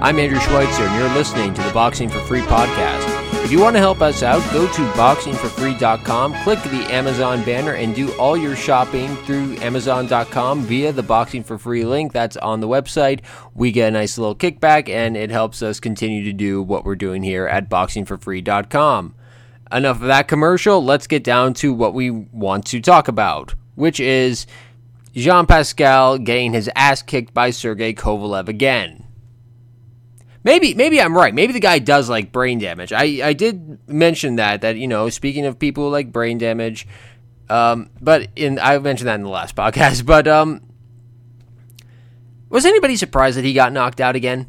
I'm 0.00 0.20
Andrew 0.20 0.38
Schweitzer, 0.38 0.84
and 0.84 0.94
you're 0.94 1.12
listening 1.18 1.52
to 1.54 1.60
the 1.60 1.72
Boxing 1.72 2.08
for 2.08 2.20
Free 2.20 2.42
podcast. 2.42 3.44
If 3.44 3.50
you 3.50 3.60
want 3.60 3.74
to 3.74 3.80
help 3.80 4.00
us 4.00 4.22
out, 4.22 4.40
go 4.52 4.64
to 4.64 4.82
boxingforfree.com, 4.92 6.34
click 6.44 6.62
the 6.62 6.86
Amazon 6.94 7.42
banner, 7.42 7.72
and 7.72 7.96
do 7.96 8.12
all 8.12 8.36
your 8.36 8.54
shopping 8.54 9.16
through 9.16 9.56
Amazon.com 9.56 10.60
via 10.60 10.92
the 10.92 11.02
Boxing 11.02 11.42
for 11.42 11.58
Free 11.58 11.84
link 11.84 12.12
that's 12.12 12.36
on 12.36 12.60
the 12.60 12.68
website. 12.68 13.22
We 13.54 13.72
get 13.72 13.88
a 13.88 13.90
nice 13.90 14.16
little 14.18 14.36
kickback, 14.36 14.88
and 14.88 15.16
it 15.16 15.30
helps 15.30 15.62
us 15.62 15.80
continue 15.80 16.22
to 16.22 16.32
do 16.32 16.62
what 16.62 16.84
we're 16.84 16.94
doing 16.94 17.24
here 17.24 17.48
at 17.48 17.68
boxingforfree.com. 17.68 19.16
Enough 19.72 20.00
of 20.00 20.06
that 20.06 20.28
commercial. 20.28 20.84
Let's 20.84 21.08
get 21.08 21.24
down 21.24 21.54
to 21.54 21.74
what 21.74 21.92
we 21.92 22.10
want 22.12 22.66
to 22.66 22.80
talk 22.80 23.08
about, 23.08 23.56
which 23.74 23.98
is 23.98 24.46
Jean 25.12 25.46
Pascal 25.46 26.18
getting 26.18 26.52
his 26.52 26.70
ass 26.76 27.02
kicked 27.02 27.34
by 27.34 27.50
Sergey 27.50 27.94
Kovalev 27.94 28.46
again. 28.46 29.07
Maybe 30.44 30.74
maybe 30.74 31.00
I'm 31.00 31.16
right. 31.16 31.34
Maybe 31.34 31.52
the 31.52 31.60
guy 31.60 31.78
does 31.78 32.08
like 32.08 32.32
brain 32.32 32.58
damage. 32.58 32.92
I, 32.92 33.20
I 33.22 33.32
did 33.32 33.78
mention 33.88 34.36
that 34.36 34.60
that 34.60 34.76
you 34.76 34.86
know 34.86 35.08
speaking 35.08 35.46
of 35.46 35.58
people 35.58 35.84
who 35.84 35.90
like 35.90 36.12
brain 36.12 36.38
damage, 36.38 36.86
um, 37.48 37.90
but 38.00 38.28
in 38.36 38.58
I 38.58 38.78
mentioned 38.78 39.08
that 39.08 39.16
in 39.16 39.24
the 39.24 39.30
last 39.30 39.56
podcast. 39.56 40.06
But 40.06 40.28
um, 40.28 40.62
was 42.48 42.64
anybody 42.64 42.96
surprised 42.96 43.36
that 43.36 43.44
he 43.44 43.52
got 43.52 43.72
knocked 43.72 44.00
out 44.00 44.16
again? 44.16 44.46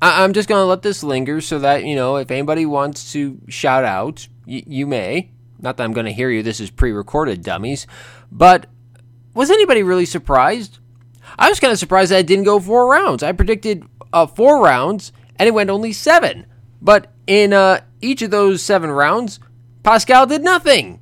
I, 0.00 0.22
am 0.22 0.32
just 0.32 0.48
gonna 0.48 0.64
let 0.64 0.82
this 0.82 1.02
linger 1.02 1.40
so 1.40 1.58
that 1.58 1.84
you 1.84 1.96
know 1.96 2.16
if 2.16 2.30
anybody 2.30 2.66
wants 2.66 3.12
to 3.12 3.40
shout 3.48 3.84
out, 3.84 4.28
y- 4.46 4.62
you 4.66 4.86
may. 4.86 5.32
Not 5.60 5.76
that 5.76 5.82
I'm 5.82 5.92
gonna 5.92 6.12
hear 6.12 6.30
you. 6.30 6.44
This 6.44 6.60
is 6.60 6.70
pre-recorded, 6.70 7.42
dummies. 7.42 7.88
But 8.30 8.66
was 9.34 9.50
anybody 9.50 9.82
really 9.82 10.06
surprised? 10.06 10.78
I 11.38 11.48
was 11.48 11.60
kind 11.60 11.72
of 11.72 11.78
surprised 11.78 12.12
that 12.12 12.20
it 12.20 12.26
didn't 12.26 12.44
go 12.44 12.60
four 12.60 12.90
rounds. 12.90 13.22
I 13.22 13.32
predicted 13.32 13.84
uh, 14.12 14.26
four 14.26 14.62
rounds, 14.62 15.12
and 15.36 15.48
it 15.48 15.52
went 15.52 15.70
only 15.70 15.92
seven. 15.92 16.46
But 16.80 17.12
in 17.26 17.52
uh, 17.52 17.80
each 18.00 18.22
of 18.22 18.30
those 18.30 18.62
seven 18.62 18.90
rounds, 18.90 19.40
Pascal 19.82 20.26
did 20.26 20.42
nothing. 20.42 21.00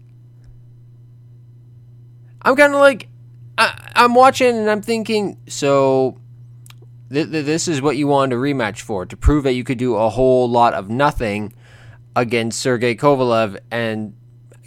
I'm 2.42 2.56
kind 2.56 2.74
of 2.74 2.80
like, 2.80 3.08
I, 3.58 3.92
am 3.96 4.14
watching 4.14 4.56
and 4.56 4.70
I'm 4.70 4.82
thinking, 4.82 5.38
so 5.48 6.18
th- 7.10 7.30
th- 7.30 7.44
this 7.44 7.66
is 7.66 7.82
what 7.82 7.96
you 7.96 8.06
wanted 8.06 8.36
a 8.36 8.38
rematch 8.38 8.80
for 8.80 9.04
to 9.04 9.16
prove 9.16 9.44
that 9.44 9.54
you 9.54 9.64
could 9.64 9.78
do 9.78 9.96
a 9.96 10.08
whole 10.08 10.48
lot 10.48 10.72
of 10.72 10.88
nothing 10.88 11.52
against 12.14 12.60
Sergey 12.60 12.94
Kovalev 12.94 13.58
and 13.70 14.14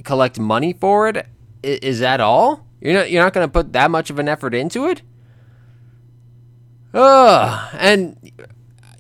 collect 0.03 0.39
money 0.39 0.73
for 0.73 1.07
it. 1.07 1.17
I- 1.17 1.25
is 1.63 1.99
that 1.99 2.19
all? 2.19 2.65
You're 2.81 2.93
not 2.93 3.11
you're 3.11 3.23
not 3.23 3.33
going 3.33 3.47
to 3.47 3.51
put 3.51 3.73
that 3.73 3.91
much 3.91 4.09
of 4.09 4.19
an 4.19 4.27
effort 4.29 4.53
into 4.53 4.87
it? 4.87 5.01
Ugh, 6.93 7.69
and 7.77 8.31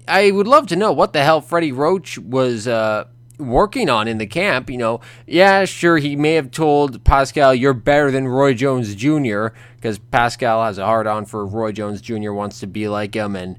I 0.07 0.31
would 0.31 0.47
love 0.47 0.67
to 0.67 0.75
know 0.75 0.91
what 0.91 1.13
the 1.13 1.23
hell 1.23 1.41
Freddie 1.41 1.71
Roach 1.71 2.17
was 2.17 2.67
uh, 2.67 3.05
working 3.39 3.89
on 3.89 4.07
in 4.07 4.17
the 4.17 4.27
camp. 4.27 4.69
You 4.69 4.77
know, 4.77 5.01
yeah, 5.25 5.65
sure, 5.65 5.97
he 5.97 6.15
may 6.15 6.33
have 6.33 6.51
told 6.51 7.03
Pascal, 7.03 7.55
"You're 7.55 7.73
better 7.73 8.11
than 8.11 8.27
Roy 8.27 8.53
Jones 8.53 8.93
Jr." 8.95 9.47
because 9.79 9.97
Pascal 9.97 10.65
has 10.65 10.77
a 10.77 10.85
hard 10.85 11.07
on 11.07 11.25
for 11.25 11.45
Roy 11.45 11.71
Jones 11.71 12.01
Jr. 12.01 12.33
wants 12.33 12.59
to 12.59 12.67
be 12.67 12.87
like 12.87 13.15
him, 13.15 13.35
and 13.35 13.57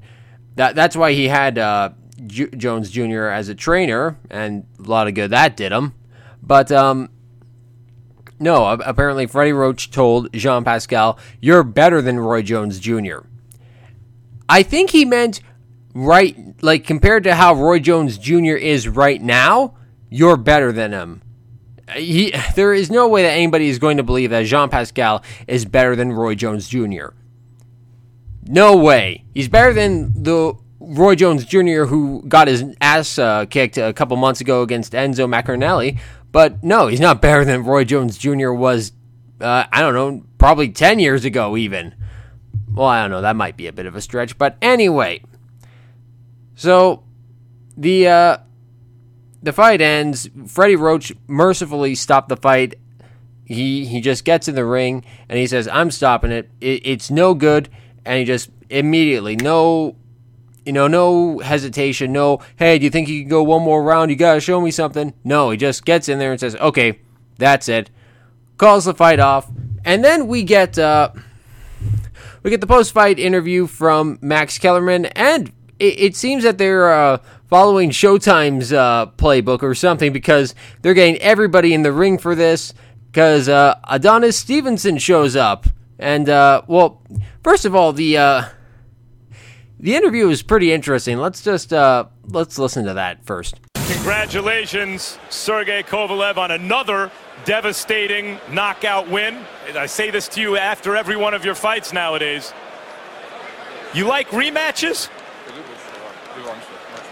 that 0.55 0.75
that's 0.75 0.95
why 0.95 1.13
he 1.13 1.27
had 1.27 1.57
uh, 1.57 1.89
J- 2.27 2.49
Jones 2.49 2.91
Jr. 2.91 3.25
as 3.25 3.49
a 3.49 3.55
trainer, 3.55 4.17
and 4.29 4.65
a 4.79 4.83
lot 4.83 5.07
of 5.07 5.15
good 5.15 5.31
that 5.31 5.57
did 5.57 5.71
him. 5.71 5.93
But 6.43 6.71
um, 6.71 7.09
no, 8.39 8.65
apparently 8.67 9.25
Freddie 9.25 9.53
Roach 9.53 9.91
told 9.91 10.31
Jean 10.33 10.63
Pascal, 10.63 11.17
"You're 11.39 11.63
better 11.63 12.01
than 12.01 12.19
Roy 12.19 12.43
Jones 12.43 12.79
Jr." 12.79 13.21
I 14.51 14.63
think 14.63 14.89
he 14.89 15.05
meant 15.05 15.39
right, 15.95 16.35
like 16.61 16.85
compared 16.85 17.23
to 17.23 17.35
how 17.35 17.53
Roy 17.53 17.79
Jones 17.79 18.17
Jr. 18.17 18.57
is 18.57 18.85
right 18.85 19.21
now, 19.21 19.77
you're 20.09 20.35
better 20.35 20.73
than 20.73 20.91
him. 20.91 21.21
He, 21.95 22.33
there 22.55 22.73
is 22.73 22.91
no 22.91 23.07
way 23.07 23.23
that 23.23 23.31
anybody 23.31 23.69
is 23.69 23.79
going 23.79 23.95
to 23.95 24.03
believe 24.03 24.29
that 24.31 24.45
Jean 24.45 24.67
Pascal 24.67 25.23
is 25.47 25.63
better 25.63 25.95
than 25.95 26.11
Roy 26.11 26.35
Jones 26.35 26.67
Jr. 26.67 27.11
No 28.45 28.75
way. 28.75 29.23
He's 29.33 29.47
better 29.47 29.73
than 29.73 30.21
the 30.21 30.53
Roy 30.81 31.15
Jones 31.15 31.45
Jr. 31.45 31.85
who 31.85 32.21
got 32.27 32.49
his 32.49 32.65
ass 32.81 33.17
uh, 33.17 33.45
kicked 33.45 33.77
a 33.77 33.93
couple 33.93 34.17
months 34.17 34.41
ago 34.41 34.63
against 34.63 34.91
Enzo 34.91 35.29
Maccarinelli. 35.29 35.97
But 36.33 36.61
no, 36.61 36.87
he's 36.87 36.99
not 36.99 37.21
better 37.21 37.45
than 37.45 37.63
Roy 37.63 37.85
Jones 37.85 38.17
Jr. 38.17 38.51
was, 38.51 38.91
uh, 39.39 39.63
I 39.71 39.79
don't 39.79 39.93
know, 39.93 40.25
probably 40.37 40.73
10 40.73 40.99
years 40.99 41.23
ago, 41.23 41.55
even. 41.55 41.95
Well, 42.73 42.87
I 42.87 43.01
don't 43.01 43.11
know. 43.11 43.21
That 43.21 43.35
might 43.35 43.57
be 43.57 43.67
a 43.67 43.73
bit 43.73 43.85
of 43.85 43.95
a 43.95 44.01
stretch, 44.01 44.37
but 44.37 44.57
anyway. 44.61 45.23
So 46.55 47.03
the 47.75 48.07
uh, 48.07 48.37
the 49.43 49.53
fight 49.53 49.81
ends. 49.81 50.29
Freddie 50.47 50.75
Roach 50.75 51.13
mercifully 51.27 51.95
stopped 51.95 52.29
the 52.29 52.37
fight. 52.37 52.75
He 53.45 53.85
he 53.85 53.99
just 53.99 54.23
gets 54.23 54.47
in 54.47 54.55
the 54.55 54.65
ring 54.65 55.03
and 55.27 55.37
he 55.37 55.47
says, 55.47 55.67
"I'm 55.67 55.91
stopping 55.91 56.31
it. 56.31 56.49
it 56.61 56.81
it's 56.85 57.11
no 57.11 57.33
good." 57.33 57.69
And 58.05 58.19
he 58.19 58.25
just 58.25 58.49
immediately, 58.69 59.35
no, 59.35 59.95
you 60.65 60.71
know, 60.71 60.87
no 60.87 61.39
hesitation, 61.39 62.13
no. 62.13 62.39
Hey, 62.55 62.79
do 62.79 62.85
you 62.85 62.89
think 62.89 63.09
you 63.09 63.21
can 63.21 63.29
go 63.29 63.43
one 63.43 63.63
more 63.63 63.83
round? 63.83 64.09
You 64.09 64.17
gotta 64.17 64.39
show 64.39 64.61
me 64.61 64.71
something. 64.71 65.13
No, 65.23 65.49
he 65.49 65.57
just 65.57 65.83
gets 65.85 66.07
in 66.07 66.19
there 66.19 66.31
and 66.31 66.39
says, 66.39 66.55
"Okay, 66.55 66.99
that's 67.37 67.67
it." 67.67 67.89
Calls 68.57 68.85
the 68.85 68.93
fight 68.93 69.19
off, 69.19 69.49
and 69.83 70.03
then 70.05 70.27
we 70.27 70.43
get. 70.43 70.79
Uh, 70.79 71.11
we 72.43 72.49
get 72.49 72.61
the 72.61 72.67
post 72.67 72.93
fight 72.93 73.19
interview 73.19 73.67
from 73.67 74.17
Max 74.21 74.57
Kellerman, 74.57 75.05
and 75.07 75.51
it, 75.79 75.99
it 75.99 76.15
seems 76.15 76.43
that 76.43 76.57
they're 76.57 76.91
uh, 76.91 77.17
following 77.47 77.89
Showtime's 77.89 78.73
uh, 78.73 79.07
playbook 79.17 79.63
or 79.63 79.75
something 79.75 80.13
because 80.13 80.55
they're 80.81 80.93
getting 80.93 81.17
everybody 81.17 81.73
in 81.73 81.83
the 81.83 81.91
ring 81.91 82.17
for 82.17 82.35
this. 82.35 82.73
Because 83.07 83.49
uh, 83.49 83.77
Adonis 83.89 84.37
Stevenson 84.37 84.97
shows 84.97 85.35
up, 85.35 85.67
and 85.99 86.29
uh, 86.29 86.61
well, 86.67 87.01
first 87.43 87.65
of 87.65 87.75
all, 87.75 87.91
the 87.91 88.17
uh, 88.17 88.43
the 89.79 89.95
interview 89.95 90.29
is 90.29 90.41
pretty 90.41 90.71
interesting. 90.71 91.17
Let's 91.17 91.43
just 91.43 91.73
uh, 91.73 92.05
let's 92.23 92.57
listen 92.57 92.85
to 92.85 92.93
that 92.93 93.25
first. 93.25 93.59
Congratulations, 93.91 95.19
Sergey 95.29 95.83
Kovalev, 95.83 96.37
on 96.37 96.49
another 96.49 97.11
devastating 97.43 98.39
knockout 98.49 99.09
win. 99.09 99.37
I 99.75 99.85
say 99.85 100.09
this 100.09 100.29
to 100.29 100.41
you 100.41 100.55
after 100.55 100.95
every 100.95 101.17
one 101.17 101.33
of 101.33 101.43
your 101.43 101.55
fights 101.55 101.91
nowadays. 101.91 102.53
You 103.93 104.07
like 104.07 104.29
rematches? 104.29 105.09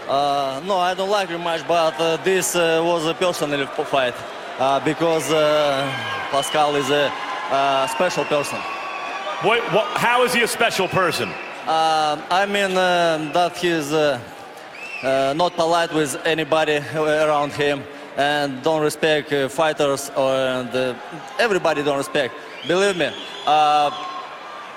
Uh, 0.08 0.62
no, 0.64 0.78
I 0.78 0.94
don't 0.94 1.10
like 1.10 1.28
rematch, 1.28 1.68
but 1.68 2.00
uh, 2.00 2.16
this 2.24 2.56
uh, 2.56 2.80
was 2.82 3.06
a 3.06 3.12
personal 3.12 3.66
fight 3.66 4.14
uh, 4.58 4.80
because 4.82 5.30
uh, 5.30 5.86
Pascal 6.30 6.76
is 6.76 6.88
a 6.88 7.12
special 7.92 8.24
person. 8.24 8.58
What, 9.42 9.62
what, 9.74 9.86
how 9.98 10.24
is 10.24 10.32
he 10.32 10.42
a 10.42 10.48
special 10.48 10.88
person? 10.88 11.28
Uh, 11.66 12.20
I 12.30 12.46
mean 12.46 12.74
that 12.74 13.56
he's 13.58 13.92
not 15.02 15.54
polite 15.54 15.92
with 15.92 16.14
anybody 16.26 16.76
around 16.94 17.52
him 17.52 17.82
and 18.16 18.62
don't 18.62 18.82
respect 18.82 19.32
uh, 19.32 19.48
fighters 19.48 20.10
or 20.16 20.34
and, 20.34 20.68
uh, 20.74 20.94
everybody 21.38 21.82
don't 21.82 21.98
respect. 21.98 22.34
Believe 22.66 22.96
me, 22.96 23.10
uh, 23.46 23.90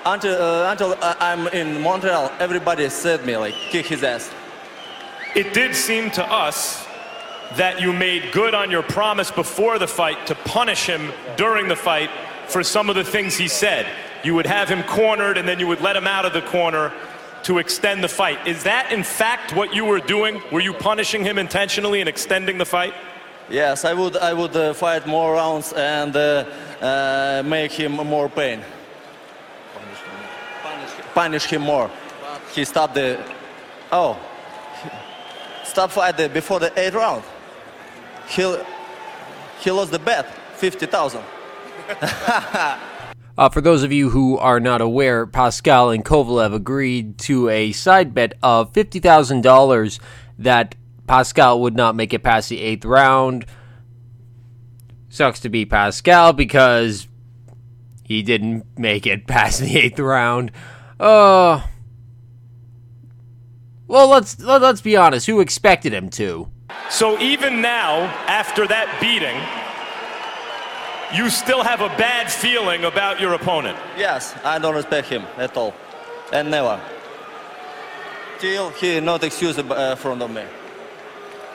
until 0.06 0.40
uh, 0.40 0.70
until 0.70 0.96
I'm 1.02 1.48
in 1.48 1.80
Montreal, 1.80 2.32
everybody 2.38 2.88
said 2.88 3.24
me 3.26 3.36
like 3.36 3.54
kick 3.70 3.86
his 3.86 4.02
ass. 4.02 4.30
It 5.34 5.52
did 5.52 5.74
seem 5.74 6.10
to 6.12 6.24
us 6.32 6.86
that 7.56 7.80
you 7.80 7.92
made 7.92 8.32
good 8.32 8.54
on 8.54 8.70
your 8.70 8.82
promise 8.82 9.30
before 9.30 9.78
the 9.78 9.86
fight 9.86 10.26
to 10.28 10.34
punish 10.34 10.86
him 10.86 11.12
during 11.36 11.68
the 11.68 11.76
fight 11.76 12.10
for 12.46 12.62
some 12.62 12.88
of 12.88 12.96
the 12.96 13.04
things 13.04 13.36
he 13.36 13.48
said. 13.48 13.86
You 14.22 14.34
would 14.34 14.46
have 14.46 14.68
him 14.68 14.82
cornered 14.84 15.36
and 15.36 15.46
then 15.46 15.60
you 15.60 15.66
would 15.66 15.80
let 15.80 15.96
him 15.96 16.06
out 16.06 16.24
of 16.24 16.32
the 16.32 16.40
corner 16.42 16.92
to 17.44 17.58
extend 17.58 18.02
the 18.02 18.08
fight. 18.08 18.46
Is 18.46 18.64
that 18.64 18.90
in 18.90 19.02
fact 19.02 19.54
what 19.54 19.74
you 19.74 19.84
were 19.84 20.00
doing? 20.00 20.42
Were 20.50 20.60
you 20.60 20.72
punishing 20.72 21.24
him 21.24 21.38
intentionally 21.38 22.00
and 22.00 22.08
extending 22.08 22.58
the 22.58 22.64
fight? 22.64 22.94
Yes, 23.50 23.84
I 23.84 23.92
would. 23.92 24.16
I 24.16 24.32
would 24.32 24.56
uh, 24.56 24.72
fight 24.72 25.06
more 25.06 25.34
rounds 25.34 25.72
and 25.74 26.16
uh, 26.16 26.44
uh, 26.80 27.42
make 27.44 27.72
him 27.72 27.92
more 27.92 28.30
pain. 28.30 28.64
Punish 30.62 30.90
him. 30.90 31.04
Punish 31.14 31.44
him 31.44 31.62
more. 31.62 31.90
He 32.54 32.64
stopped 32.64 32.94
the. 32.94 33.22
Oh, 33.92 34.18
stop 35.64 35.90
fight 35.90 36.16
the, 36.16 36.30
before 36.30 36.58
the 36.58 36.72
eighth 36.78 36.94
round. 36.94 37.22
He 38.28 38.42
he 39.60 39.70
lost 39.70 39.90
the 39.90 39.98
bet, 39.98 40.26
fifty 40.56 40.86
thousand. 40.86 41.22
Uh, 43.36 43.48
for 43.48 43.60
those 43.60 43.82
of 43.82 43.92
you 43.92 44.10
who 44.10 44.38
are 44.38 44.60
not 44.60 44.80
aware, 44.80 45.26
Pascal 45.26 45.90
and 45.90 46.04
Kovalev 46.04 46.54
agreed 46.54 47.18
to 47.18 47.48
a 47.48 47.72
side 47.72 48.14
bet 48.14 48.34
of 48.42 48.72
$50,000 48.72 49.98
that 50.38 50.76
Pascal 51.06 51.60
would 51.60 51.74
not 51.74 51.96
make 51.96 52.14
it 52.14 52.22
past 52.22 52.48
the 52.48 52.60
eighth 52.60 52.84
round. 52.84 53.44
Sucks 55.08 55.40
to 55.40 55.48
be 55.48 55.64
Pascal 55.64 56.32
because 56.32 57.08
he 58.04 58.22
didn't 58.22 58.66
make 58.78 59.06
it 59.06 59.26
past 59.26 59.60
the 59.60 59.78
eighth 59.78 59.98
round. 59.98 60.52
Uh, 61.00 61.62
Well, 63.88 64.08
let's 64.08 64.38
let, 64.40 64.62
let's 64.62 64.80
be 64.80 64.96
honest. 64.96 65.26
Who 65.26 65.40
expected 65.40 65.92
him 65.92 66.08
to? 66.10 66.50
So 66.88 67.18
even 67.20 67.60
now, 67.60 68.02
after 68.26 68.66
that 68.66 68.88
beating, 69.00 69.36
you 71.14 71.30
still 71.30 71.62
have 71.62 71.80
a 71.80 71.88
bad 71.96 72.30
feeling 72.30 72.84
about 72.84 73.20
your 73.20 73.34
opponent. 73.34 73.78
Yes, 73.96 74.34
I 74.44 74.58
don't 74.58 74.74
respect 74.74 75.08
him 75.08 75.24
at 75.36 75.56
all, 75.56 75.72
and 76.32 76.50
never. 76.50 76.80
Till 78.40 78.70
he 78.70 79.00
not 79.00 79.22
excuse 79.22 79.56
uh, 79.58 79.94
front 79.96 80.22
of 80.22 80.30
me. 80.30 80.42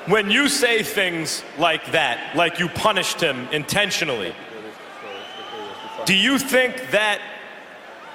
When 0.05 0.31
you 0.31 0.47
say 0.47 0.81
things 0.81 1.43
like 1.57 1.91
that, 1.91 2.35
like 2.35 2.57
you 2.57 2.69
punished 2.69 3.21
him 3.21 3.47
intentionally, 3.51 4.33
do 6.05 6.15
you 6.15 6.39
think 6.39 6.91
that 6.91 7.19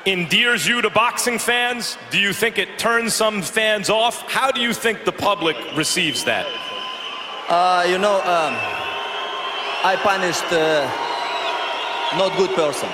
endears 0.06 0.66
you 0.66 0.82
to 0.82 0.90
boxing 0.90 1.38
fans? 1.38 1.98
Do 2.10 2.18
you 2.18 2.32
think 2.32 2.58
it 2.58 2.78
turns 2.78 3.14
some 3.14 3.42
fans 3.42 3.90
off? 3.90 4.22
How 4.30 4.50
do 4.50 4.60
you 4.60 4.72
think 4.72 5.04
the 5.04 5.12
public 5.12 5.56
receives 5.76 6.24
that? 6.24 6.46
Uh, 7.48 7.84
you 7.86 7.98
know, 7.98 8.16
um, 8.16 8.54
I 9.84 9.96
punished 10.02 10.50
uh, 10.50 11.03
not 12.16 12.36
good 12.36 12.50
person, 12.54 12.88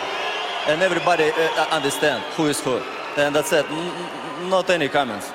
and 0.67 0.83
everybody 0.83 1.25
uh, 1.25 1.67
understand 1.71 2.23
who 2.35 2.47
is 2.47 2.61
who, 2.61 2.79
and 3.17 3.35
that's 3.35 3.53
it. 3.53 3.67
N- 3.71 4.51
not 4.51 4.71
any 4.71 4.89
comments. 4.89 5.31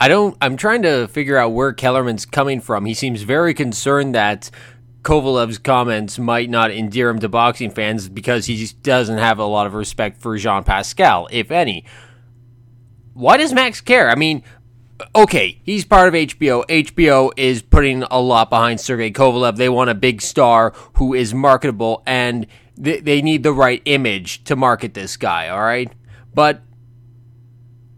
I 0.00 0.08
don't. 0.08 0.36
I'm 0.40 0.56
trying 0.56 0.82
to 0.82 1.06
figure 1.08 1.36
out 1.36 1.50
where 1.50 1.72
Kellerman's 1.72 2.26
coming 2.26 2.60
from. 2.60 2.84
He 2.84 2.94
seems 2.94 3.22
very 3.22 3.54
concerned 3.54 4.14
that 4.14 4.50
Kovalev's 5.02 5.58
comments 5.58 6.18
might 6.18 6.48
not 6.48 6.70
endear 6.70 7.10
him 7.10 7.20
to 7.20 7.28
boxing 7.28 7.70
fans 7.70 8.08
because 8.08 8.46
he 8.46 8.56
just 8.56 8.82
doesn't 8.82 9.18
have 9.18 9.38
a 9.38 9.44
lot 9.44 9.66
of 9.66 9.74
respect 9.74 10.20
for 10.20 10.36
Jean 10.36 10.64
Pascal, 10.64 11.28
if 11.30 11.50
any. 11.50 11.84
Why 13.12 13.36
does 13.36 13.52
Max 13.52 13.80
care? 13.80 14.10
I 14.10 14.14
mean, 14.14 14.42
okay, 15.14 15.60
he's 15.62 15.84
part 15.84 16.08
of 16.08 16.14
HBO. 16.14 16.66
HBO 16.66 17.32
is 17.36 17.62
putting 17.62 18.02
a 18.04 18.18
lot 18.18 18.50
behind 18.50 18.80
Sergey 18.80 19.12
Kovalev. 19.12 19.56
They 19.56 19.68
want 19.68 19.90
a 19.90 19.94
big 19.94 20.22
star 20.22 20.72
who 20.94 21.14
is 21.14 21.34
marketable, 21.34 22.02
and 22.06 22.46
they, 22.76 23.00
they 23.00 23.22
need 23.22 23.42
the 23.42 23.52
right 23.52 23.82
image 23.84 24.44
to 24.44 24.56
market 24.56 24.94
this 24.94 25.16
guy, 25.16 25.48
all 25.48 25.60
right? 25.60 25.92
But 26.34 26.62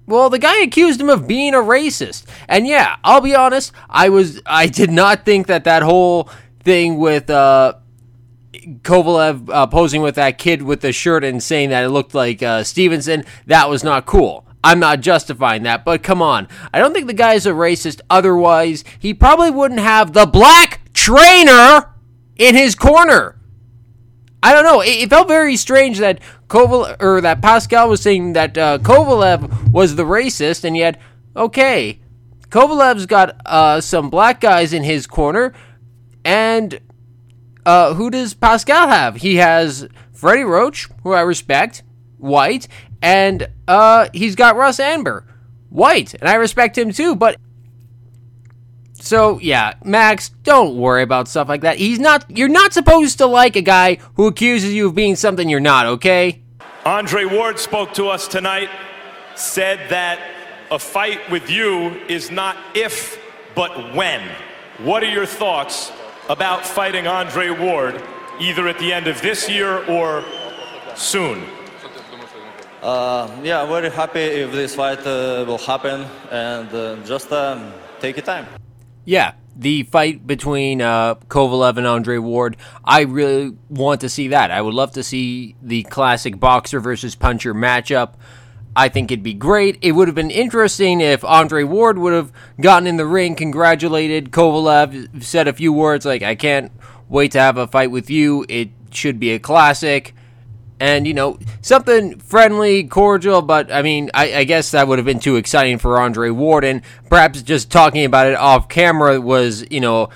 well, 0.07 0.31
the 0.31 0.39
guy 0.39 0.63
accused 0.63 1.01
him 1.01 1.11
of 1.11 1.27
being 1.27 1.55
a 1.55 1.59
racist. 1.59 2.25
And 2.49 2.67
yeah, 2.67 2.97
I'll 3.03 3.21
be 3.21 3.35
honest, 3.35 3.73
I 3.89 4.09
was 4.09 4.41
I 4.47 4.67
did 4.67 4.91
not 4.91 5.25
think 5.25 5.49
that 5.49 5.65
that 5.65 5.83
whole 5.83 6.31
thing 6.61 6.99
with 6.99 7.29
uh 7.31 7.75
Kovalev 8.83 9.49
uh, 9.49 9.67
posing 9.67 10.03
with 10.03 10.17
that 10.17 10.39
kid 10.39 10.63
with 10.63 10.81
the 10.81 10.93
shirt 10.93 11.25
and 11.25 11.43
saying 11.43 11.71
that 11.71 11.85
it 11.85 11.91
looked 11.91 12.15
like 12.15 12.43
uh, 12.43 12.65
Stevenson, 12.65 13.25
that 13.47 13.69
was 13.69 13.85
not 13.85 14.07
cool. 14.07 14.45
I'm 14.65 14.81
not 14.81 15.01
justifying 15.01 15.63
that, 15.63 15.85
but 15.85 16.03
come 16.03 16.21
on. 16.21 16.49
I 16.75 16.81
don't 16.81 16.93
think 16.93 17.07
the 17.07 17.13
guy's 17.13 17.47
a 17.47 17.51
racist. 17.51 18.01
Otherwise, 18.11 18.83
he 18.99 19.15
probably 19.15 19.51
wouldn't 19.51 19.79
have 19.79 20.13
the 20.13 20.27
black 20.27 20.81
trainer 20.93 21.95
in 22.37 22.57
his 22.57 22.75
corner. 22.75 23.36
I 24.47 24.53
don't 24.53 24.63
know. 24.63 24.81
It, 24.81 25.03
it 25.03 25.11
felt 25.11 25.27
very 25.27 25.57
strange 25.57 25.99
that 25.99 26.21
Koval 26.47 26.95
or 27.03 27.21
that 27.21 27.43
Pascal 27.43 27.89
was 27.89 28.01
saying 28.01 28.35
that 28.35 28.57
uh, 28.57 28.79
Kovalev 28.79 29.73
was 29.73 29.97
the 29.97 30.05
racist, 30.05 30.63
and 30.63 30.77
yet, 30.77 31.01
okay, 31.35 31.99
Kovalev's 32.49 33.07
got 33.07 33.41
uh, 33.45 33.81
some 33.81 34.09
black 34.09 34.41
guys 34.41 34.73
in 34.73 34.85
his 34.85 35.09
corner, 35.09 35.53
and 36.25 36.79
uh, 37.65 37.95
who 37.95 38.09
does 38.09 38.35
Pascal 38.35 38.87
have? 38.87 39.17
He 39.17 39.35
has 39.37 39.89
Freddie 40.13 40.45
Roach, 40.45 40.89
who 41.03 41.13
I 41.13 41.23
respect, 41.23 41.83
white, 42.19 42.69
and 43.03 43.49
uh, 43.67 44.11
he's 44.15 44.37
got 44.37 44.55
Russ 44.55 44.79
Anber, 44.79 45.27
white, 45.71 46.15
and 46.15 46.29
I 46.29 46.37
respect 46.37 46.79
him 46.79 46.93
too. 46.93 47.17
But 47.17 47.41
so 49.03 49.39
yeah, 49.41 49.75
Max, 49.85 50.31
don't 50.43 50.77
worry 50.77 51.03
about 51.03 51.29
stuff 51.29 51.49
like 51.49 51.63
that. 51.63 51.79
He's 51.79 51.99
not. 51.99 52.25
You're 52.29 52.49
not 52.49 52.73
supposed 52.73 53.19
to 53.19 53.27
like 53.27 53.57
a 53.57 53.63
guy 53.63 53.99
who 54.15 54.27
accuses 54.27 54.73
you 54.73 54.89
of 54.89 54.95
being 54.95 55.17
something 55.17 55.49
you're 55.49 55.61
not. 55.61 55.87
Okay. 55.87 56.43
Andre 56.85 57.25
Ward 57.25 57.59
spoke 57.59 57.93
to 57.95 58.09
us 58.09 58.29
tonight, 58.29 58.71
said 59.35 59.91
that 59.91 60.21
a 60.71 60.79
fight 60.79 61.31
with 61.31 61.51
you 61.51 61.89
is 62.09 62.31
not 62.31 62.57
if, 62.75 63.21
but 63.55 63.95
when. 63.95 64.23
What 64.79 65.03
are 65.03 65.11
your 65.11 65.27
thoughts 65.27 65.91
about 66.29 66.65
fighting 66.65 67.07
Andre 67.07 67.51
Ward 67.51 68.03
either 68.41 68.69
at 68.69 68.79
the 68.79 68.93
end 68.93 69.07
of 69.07 69.21
this 69.23 69.49
year 69.49 69.85
or 69.87 70.25
soon? 70.95 71.45
Uh, 72.83 73.29
yeah, 73.43 73.67
very 73.67 73.91
happy 73.91 74.21
if 74.21 74.53
this 74.53 74.75
fight 74.75 75.01
uh, 75.01 75.45
will 75.47 75.59
happen 75.59 76.07
and 76.31 76.73
uh, 76.73 76.97
just 77.05 77.33
um, 77.33 77.73
take 78.01 78.17
your 78.17 78.25
time. 78.25 78.47
Yeah, 79.07 79.35
the 79.57 79.85
fight 79.85 80.27
between 80.27 80.83
uh, 80.83 81.15
Kovalev 81.15 81.79
and 81.79 81.87
Andre 81.87 82.19
Ward, 82.19 82.57
I 82.85 83.03
really 83.03 83.57
want 83.71 84.03
to 84.03 84.09
see 84.09 84.29
that. 84.29 84.51
I 84.51 84.61
would 84.61 84.75
love 84.75 84.91
to 84.93 85.03
see 85.03 85.55
the 85.63 85.85
classic 85.85 86.39
boxer 86.39 86.81
versus 86.81 87.15
puncher 87.15 87.55
matchup. 87.55 88.15
I 88.75 88.91
think 88.91 89.11
it'd 89.11 89.23
be 89.23 89.33
great. 89.33 89.79
It 89.81 89.93
would 89.93 90.09
have 90.09 90.15
been 90.15 90.31
interesting 90.31 91.01
if 91.01 91.25
Andre 91.25 91.63
Ward 91.63 91.99
would 91.99 92.13
have 92.13 92.33
gotten 92.61 92.89
in 92.89 92.97
the 92.97 93.07
ring, 93.07 93.37
congratulated 93.37 94.33
Kovalev, 94.33 95.23
said 95.23 95.49
a 95.49 95.55
few 95.55 95.73
words 95.73 96.05
like, 96.05 96.23
I 96.23 96.35
can't 96.35 96.73
wait 97.09 97.33
to 97.33 97.41
have 97.41 97.57
a 97.57 97.69
fight 97.69 97.93
with 97.93 98.11
you. 98.11 98.45
It 98.49 98.71
should 98.91 99.21
be 99.21 99.31
a 99.31 99.39
classic. 99.39 100.15
And, 100.79 101.07
you 101.07 101.15
know, 101.15 101.39
something 101.63 102.19
friendly, 102.19 102.85
cordial, 102.85 103.41
but 103.41 103.73
I 103.73 103.81
mean, 103.81 104.11
I, 104.13 104.35
I 104.35 104.45
guess 104.45 104.73
that 104.73 104.87
would 104.87 104.99
have 104.99 105.07
been 105.07 105.21
too 105.21 105.37
exciting 105.37 105.79
for 105.79 105.99
Andre 105.99 106.29
Ward. 106.31 106.65
And 106.65 106.83
perhaps 107.09 107.41
just 107.43 107.71
talking 107.71 108.05
about 108.05 108.27
it 108.27 108.35
off 108.35 108.69
camera 108.69 109.19
was, 109.21 109.65
you 109.71 109.81
know, 109.81 110.11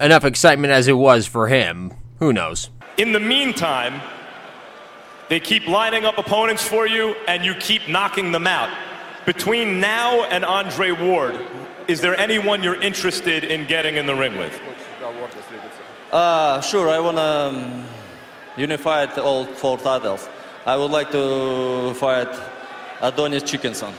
enough 0.00 0.24
excitement 0.24 0.72
as 0.72 0.88
it 0.88 0.94
was 0.94 1.26
for 1.28 1.46
him. 1.46 1.92
Who 2.18 2.32
knows? 2.32 2.70
In 2.96 3.12
the 3.12 3.20
meantime, 3.20 4.00
they 5.28 5.40
keep 5.40 5.66
lining 5.66 6.04
up 6.04 6.18
opponents 6.18 6.66
for 6.66 6.86
you, 6.86 7.14
and 7.26 7.44
you 7.44 7.54
keep 7.54 7.88
knocking 7.88 8.32
them 8.32 8.46
out. 8.46 8.70
Between 9.26 9.80
now 9.80 10.24
and 10.24 10.44
Andre 10.44 10.90
Ward, 10.90 11.38
is 11.88 12.00
there 12.00 12.18
anyone 12.18 12.62
you're 12.62 12.80
interested 12.80 13.44
in 13.44 13.66
getting 13.66 13.96
in 13.96 14.06
the 14.06 14.14
ring 14.14 14.36
with? 14.36 14.60
Uh, 16.12 16.60
sure, 16.60 16.88
I 16.88 17.00
want 17.00 17.16
to 17.16 17.22
um, 17.22 17.86
unify 18.56 19.06
all 19.16 19.44
four 19.44 19.78
titles. 19.78 20.28
I 20.66 20.76
would 20.76 20.90
like 20.90 21.10
to 21.12 21.94
fight 21.94 22.28
Adonis 23.00 23.42
Chickenson. 23.42 23.92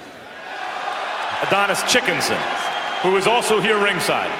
Adonis 1.44 1.82
Chickenson, 1.84 2.40
who 3.02 3.18
is 3.18 3.28
also 3.28 3.60
here 3.62 3.82
ringside. 3.82 4.32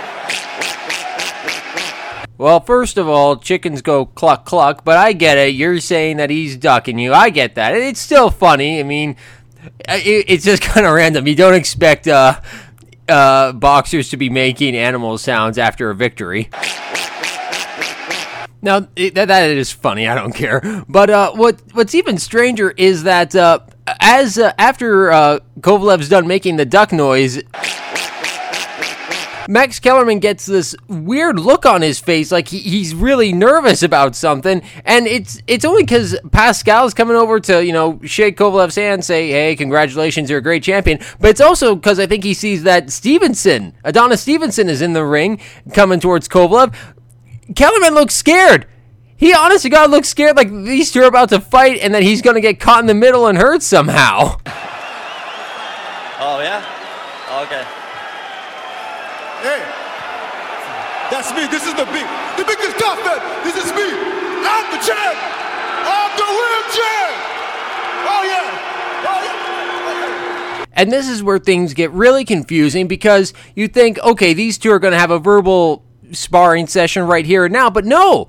Well, 2.38 2.60
first 2.60 2.98
of 2.98 3.08
all, 3.08 3.38
chickens 3.38 3.82
go 3.82 4.06
cluck 4.06 4.46
cluck, 4.46 4.84
but 4.84 4.98
I 4.98 5.14
get 5.14 5.38
it. 5.38 5.56
You're 5.56 5.80
saying 5.80 6.18
that 6.18 6.30
he's 6.30 6.58
ducking 6.58 7.00
you. 7.00 7.14
I 7.14 7.30
get 7.30 7.56
that. 7.56 7.76
It's 7.76 8.00
still 8.00 8.30
funny. 8.30 8.80
I 8.80 8.84
mean, 8.84 9.16
it's 9.88 10.44
just 10.44 10.62
kind 10.74 10.86
of 10.86 10.94
random. 10.94 11.28
You 11.28 11.36
don't 11.36 11.54
expect 11.54 12.08
uh, 12.08 12.42
uh, 13.08 13.54
boxers 13.54 14.10
to 14.10 14.18
be 14.18 14.30
making 14.30 14.76
animal 14.76 15.18
sounds 15.18 15.58
after 15.58 15.90
a 15.90 15.96
victory. 15.96 16.50
Now 18.66 18.88
it, 18.96 19.14
that, 19.14 19.28
that 19.28 19.50
is 19.52 19.72
funny. 19.72 20.08
I 20.08 20.16
don't 20.16 20.34
care. 20.34 20.60
But 20.90 21.12
uh, 21.12 21.32
what 21.34 21.62
what's 21.74 21.94
even 21.94 22.18
stranger 22.18 22.72
is 22.72 23.04
that 23.04 23.36
uh, 23.36 23.60
as 24.00 24.40
uh, 24.40 24.54
after 24.58 25.12
uh, 25.12 25.40
Kovalev's 25.60 26.10
done 26.10 26.28
making 26.28 26.58
the 26.58 26.66
duck 26.66 26.92
noise. 26.92 27.42
Max 29.48 29.80
Kellerman 29.80 30.18
gets 30.18 30.48
this 30.48 30.76
weird 30.88 31.38
look 31.38 31.68
on 31.68 31.84
his 31.84 32.00
face, 32.00 32.32
like 32.32 32.48
he, 32.48 32.58
he's 32.62 32.96
really 32.96 33.32
nervous 33.32 33.84
about 33.84 34.16
something, 34.16 34.64
and 34.86 35.06
it's 35.06 35.40
it's 35.46 35.64
only 35.64 35.84
because 35.84 36.18
Pascal's 36.32 36.96
coming 36.96 37.16
over 37.16 37.40
to 37.42 37.64
you 37.64 37.72
know 37.72 38.00
shake 38.04 38.38
Kovalev's 38.38 38.74
hand, 38.74 39.06
say, 39.06 39.30
"Hey, 39.30 39.56
congratulations, 39.56 40.32
you're 40.32 40.40
a 40.40 40.42
great 40.42 40.64
champion." 40.64 40.98
But 41.20 41.30
it's 41.30 41.42
also 41.42 41.76
because 41.76 42.00
I 42.00 42.08
think 42.08 42.24
he 42.24 42.34
sees 42.34 42.64
that 42.64 42.90
Stevenson, 42.90 43.76
Adonis 43.84 44.24
Stevenson, 44.24 44.68
is 44.68 44.82
in 44.82 44.94
the 44.94 45.06
ring 45.06 45.40
coming 45.74 46.00
towards 46.00 46.28
Kovalev. 46.28 46.74
Kellerman 47.54 47.94
looks 47.94 48.16
scared. 48.16 48.66
He 49.18 49.34
honestly 49.34 49.70
God 49.70 49.92
looks 49.92 50.10
scared, 50.10 50.36
like 50.36 50.50
these 50.50 50.92
two 50.92 51.02
are 51.02 51.08
about 51.08 51.30
to 51.30 51.40
fight, 51.40 51.80
and 51.80 51.94
that 51.94 52.04
he's 52.04 52.22
going 52.22 52.36
to 52.36 52.42
get 52.42 52.60
caught 52.60 52.82
in 52.82 52.88
the 52.88 52.94
middle 52.94 53.28
and 53.28 53.38
hurt 53.38 53.62
somehow. 53.62 54.38
Oh 56.20 56.40
yeah, 56.42 56.66
oh, 57.30 57.44
okay. 57.44 57.64
Hey, 59.46 59.62
that's 61.12 61.32
me. 61.32 61.48
This 61.48 61.68
is 61.68 61.74
the 61.76 61.86
big, 61.86 62.06
the 62.36 62.44
biggest 62.44 62.78
tough 62.80 63.00
man. 63.06 63.22
This 63.46 63.56
is 63.56 63.72
me. 63.72 63.88
I'm 63.88 64.66
the 64.74 64.82
champ. 64.84 65.18
I'm 65.86 66.12
the 66.18 66.26
real 66.26 66.64
champ. 66.74 67.16
Oh 68.10 68.24
yeah. 68.26 68.50
Oh 69.06 69.22
yeah. 69.24 70.66
And 70.74 70.92
this 70.92 71.08
is 71.08 71.24
where 71.24 71.40
things 71.40 71.74
get 71.74 71.92
really 71.92 72.26
confusing 72.26 72.88
because 72.88 73.34
you 73.56 73.70
think, 73.70 73.98
okay, 74.00 74.34
these 74.34 74.58
two 74.58 74.72
are 74.72 74.80
going 74.80 74.92
to 74.92 75.00
have 75.00 75.12
a 75.12 75.20
verbal 75.20 75.85
sparring 76.12 76.68
session 76.68 77.04
right 77.04 77.26
here 77.26 77.46
and 77.46 77.54
now, 77.54 77.70
but 77.70 77.86
no. 77.86 78.28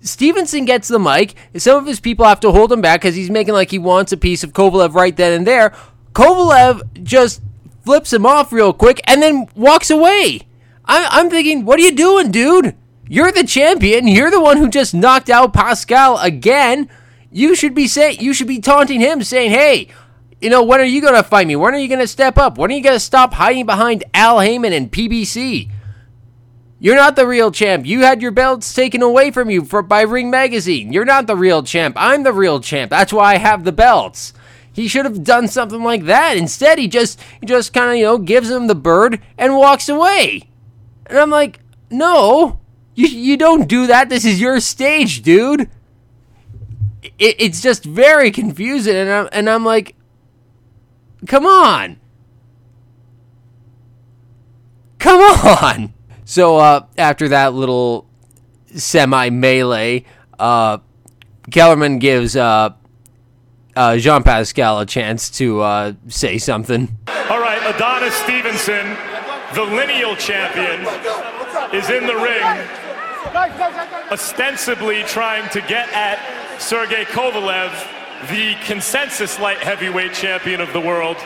Stevenson 0.00 0.64
gets 0.64 0.88
the 0.88 0.98
mic. 0.98 1.34
Some 1.56 1.76
of 1.76 1.86
his 1.86 2.00
people 2.00 2.24
have 2.24 2.40
to 2.40 2.52
hold 2.52 2.72
him 2.72 2.80
back 2.80 3.00
because 3.00 3.14
he's 3.14 3.30
making 3.30 3.54
like 3.54 3.70
he 3.70 3.78
wants 3.78 4.12
a 4.12 4.16
piece 4.16 4.44
of 4.44 4.52
Kovalev 4.52 4.94
right 4.94 5.16
then 5.16 5.32
and 5.32 5.46
there. 5.46 5.74
Kovalev 6.12 7.02
just 7.02 7.42
flips 7.84 8.12
him 8.12 8.26
off 8.26 8.52
real 8.52 8.72
quick, 8.72 9.00
and 9.06 9.22
then 9.22 9.48
walks 9.54 9.90
away. 9.90 10.42
I, 10.84 11.08
I'm 11.10 11.30
thinking, 11.30 11.64
what 11.64 11.78
are 11.78 11.82
you 11.82 11.94
doing, 11.94 12.30
dude? 12.30 12.76
You're 13.08 13.32
the 13.32 13.44
champion. 13.44 14.06
You're 14.06 14.30
the 14.30 14.40
one 14.40 14.58
who 14.58 14.68
just 14.68 14.94
knocked 14.94 15.30
out 15.30 15.54
Pascal 15.54 16.18
again. 16.18 16.90
You 17.30 17.54
should 17.54 17.74
be 17.74 17.86
say 17.86 18.12
you 18.12 18.34
should 18.34 18.46
be 18.46 18.60
taunting 18.60 19.00
him, 19.00 19.22
saying, 19.22 19.50
"Hey, 19.50 19.88
you 20.40 20.50
know, 20.50 20.62
when 20.62 20.80
are 20.80 20.84
you 20.84 21.00
gonna 21.00 21.22
fight 21.22 21.46
me? 21.46 21.56
When 21.56 21.74
are 21.74 21.78
you 21.78 21.88
gonna 21.88 22.06
step 22.06 22.38
up? 22.38 22.58
When 22.58 22.70
are 22.70 22.74
you 22.74 22.82
gonna 22.82 23.00
stop 23.00 23.34
hiding 23.34 23.66
behind 23.66 24.04
Al 24.14 24.40
Haymon 24.40 24.72
and 24.72 24.92
PBC? 24.92 25.70
You're 26.80 26.96
not 26.96 27.16
the 27.16 27.26
real 27.26 27.50
champ. 27.50 27.86
You 27.86 28.00
had 28.02 28.22
your 28.22 28.30
belts 28.30 28.72
taken 28.72 29.02
away 29.02 29.30
from 29.30 29.50
you 29.50 29.64
for, 29.64 29.82
by 29.82 30.02
Ring 30.02 30.30
Magazine. 30.30 30.92
You're 30.92 31.04
not 31.04 31.26
the 31.26 31.36
real 31.36 31.62
champ. 31.62 31.96
I'm 31.98 32.22
the 32.22 32.32
real 32.32 32.60
champ. 32.60 32.90
That's 32.90 33.12
why 33.12 33.34
I 33.34 33.38
have 33.38 33.64
the 33.64 33.72
belts." 33.72 34.32
He 34.78 34.86
should 34.86 35.06
have 35.06 35.24
done 35.24 35.48
something 35.48 35.82
like 35.82 36.04
that. 36.04 36.36
Instead, 36.36 36.78
he 36.78 36.86
just 36.86 37.20
he 37.40 37.46
just 37.46 37.72
kind 37.72 37.90
of 37.90 37.96
you 37.96 38.04
know 38.04 38.16
gives 38.16 38.48
him 38.48 38.68
the 38.68 38.76
bird 38.76 39.20
and 39.36 39.56
walks 39.56 39.88
away. 39.88 40.48
And 41.06 41.18
I'm 41.18 41.30
like, 41.30 41.58
no, 41.90 42.60
you 42.94 43.08
you 43.08 43.36
don't 43.36 43.66
do 43.66 43.88
that. 43.88 44.08
This 44.08 44.24
is 44.24 44.40
your 44.40 44.60
stage, 44.60 45.22
dude. 45.22 45.62
It, 47.02 47.36
it's 47.40 47.60
just 47.60 47.84
very 47.84 48.30
confusing, 48.30 48.94
and 48.94 49.10
I'm 49.10 49.28
and 49.32 49.50
I'm 49.50 49.64
like, 49.64 49.96
come 51.26 51.44
on, 51.44 51.98
come 55.00 55.20
on. 55.20 55.92
So 56.28 56.58
uh, 56.58 56.84
after 56.98 57.28
that 57.30 57.54
little 57.54 58.06
semi 58.74 59.30
melee, 59.30 60.04
uh, 60.38 60.76
Kellerman 61.50 62.00
gives 62.00 62.36
uh, 62.36 62.74
uh, 63.74 63.96
Jean 63.96 64.22
Pascal 64.22 64.78
a 64.80 64.84
chance 64.84 65.30
to 65.38 65.62
uh, 65.62 65.92
say 66.08 66.36
something. 66.36 66.94
All 67.30 67.40
right, 67.40 67.74
Adonis 67.74 68.14
Stevenson, 68.16 68.94
the 69.54 69.62
lineal 69.62 70.16
champion, 70.16 70.82
is 71.74 71.88
in 71.88 72.06
the 72.06 72.16
ring, 72.16 72.44
ostensibly 74.12 75.04
trying 75.04 75.48
to 75.48 75.62
get 75.62 75.88
at 75.94 76.18
Sergey 76.60 77.06
Kovalev, 77.06 77.72
the 78.28 78.54
consensus 78.66 79.40
light 79.40 79.60
heavyweight 79.60 80.12
champion 80.12 80.60
of 80.60 80.74
the 80.74 80.80
world. 80.80 81.16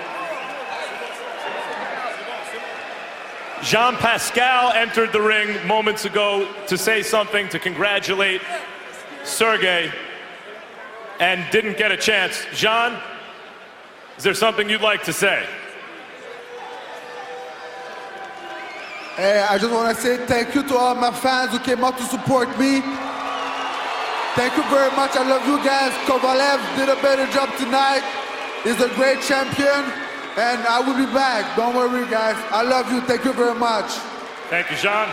Jean 3.62 3.94
Pascal 3.96 4.72
entered 4.72 5.12
the 5.12 5.20
ring 5.20 5.64
moments 5.66 6.04
ago 6.04 6.48
to 6.66 6.76
say 6.76 7.02
something 7.02 7.48
to 7.50 7.60
congratulate 7.60 8.42
Sergey 9.22 9.92
and 11.20 11.48
didn't 11.52 11.78
get 11.78 11.92
a 11.92 11.96
chance. 11.96 12.44
Jean, 12.52 12.98
is 14.18 14.24
there 14.24 14.34
something 14.34 14.68
you'd 14.68 14.80
like 14.82 15.04
to 15.04 15.12
say? 15.12 15.46
Hey, 19.14 19.46
I 19.48 19.58
just 19.58 19.72
want 19.72 19.94
to 19.94 20.02
say 20.02 20.16
thank 20.26 20.54
you 20.54 20.66
to 20.66 20.76
all 20.76 20.94
my 20.96 21.12
fans 21.12 21.52
who 21.52 21.60
came 21.60 21.84
out 21.84 21.96
to 21.98 22.04
support 22.04 22.48
me. 22.58 22.80
Thank 24.34 24.56
you 24.56 24.64
very 24.74 24.90
much. 24.96 25.14
I 25.14 25.22
love 25.28 25.46
you 25.46 25.58
guys. 25.62 25.92
Kovalev 26.08 26.58
did 26.76 26.88
a 26.88 26.96
better 27.02 27.30
job 27.30 27.54
tonight. 27.58 28.02
He's 28.64 28.80
a 28.80 28.88
great 28.96 29.20
champion, 29.20 29.84
and 30.36 30.66
I 30.66 30.80
will 30.80 30.96
be 30.96 31.12
back. 31.12 31.56
Don't 31.56 31.74
worry, 31.74 32.08
guys. 32.10 32.36
I 32.50 32.62
love 32.62 32.90
you. 32.90 33.00
Thank 33.02 33.24
you 33.24 33.32
very 33.32 33.58
much. 33.58 33.90
Thank 34.48 34.70
you, 34.70 34.76
Jean. 34.76 35.08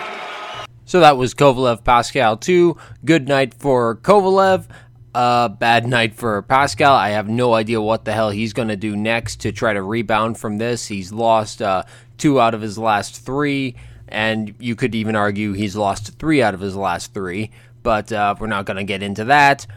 So 0.86 1.02
that 1.02 1.18
was 1.18 1.34
Kovalev 1.34 1.84
Pascal 1.84 2.38
2. 2.38 2.76
Good 3.06 3.28
night 3.28 3.54
for 3.54 3.98
Kovalev. 3.98 4.68
Uh, 5.14 5.50
bad 5.50 5.88
night 5.88 6.16
for 6.16 6.42
Pascal. 6.44 6.94
I 6.94 7.10
have 7.10 7.28
no 7.28 7.54
idea 7.54 7.82
what 7.82 8.06
the 8.06 8.14
hell 8.14 8.30
he's 8.30 8.54
going 8.54 8.70
to 8.70 8.76
do 8.76 8.96
next 8.96 9.42
to 9.42 9.52
try 9.52 9.74
to 9.74 9.82
rebound 9.82 10.38
from 10.38 10.58
this. 10.58 10.88
He's 10.88 11.12
lost 11.12 11.62
uh, 11.62 11.84
two 12.18 12.40
out 12.40 12.54
of 12.54 12.62
his 12.62 12.78
last 12.78 13.24
three, 13.26 13.76
and 14.08 14.56
you 14.60 14.76
could 14.76 14.96
even 14.96 15.16
argue 15.16 15.54
he's 15.54 15.76
lost 15.76 16.18
three 16.18 16.42
out 16.42 16.54
of 16.54 16.60
his 16.60 16.76
last 16.76 17.14
three, 17.14 17.52
but 17.84 18.12
uh, 18.12 18.36
we're 18.40 18.48
not 18.48 18.66
going 18.66 18.78
to 18.78 18.84
get 18.84 19.04
into 19.04 19.26
that. 19.26 19.68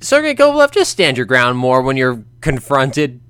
Sergey 0.00 0.34
Kovalev, 0.34 0.70
just 0.70 0.90
stand 0.90 1.16
your 1.16 1.26
ground 1.26 1.58
more 1.58 1.82
when 1.82 1.96
you're 1.96 2.24
confronted. 2.40 3.20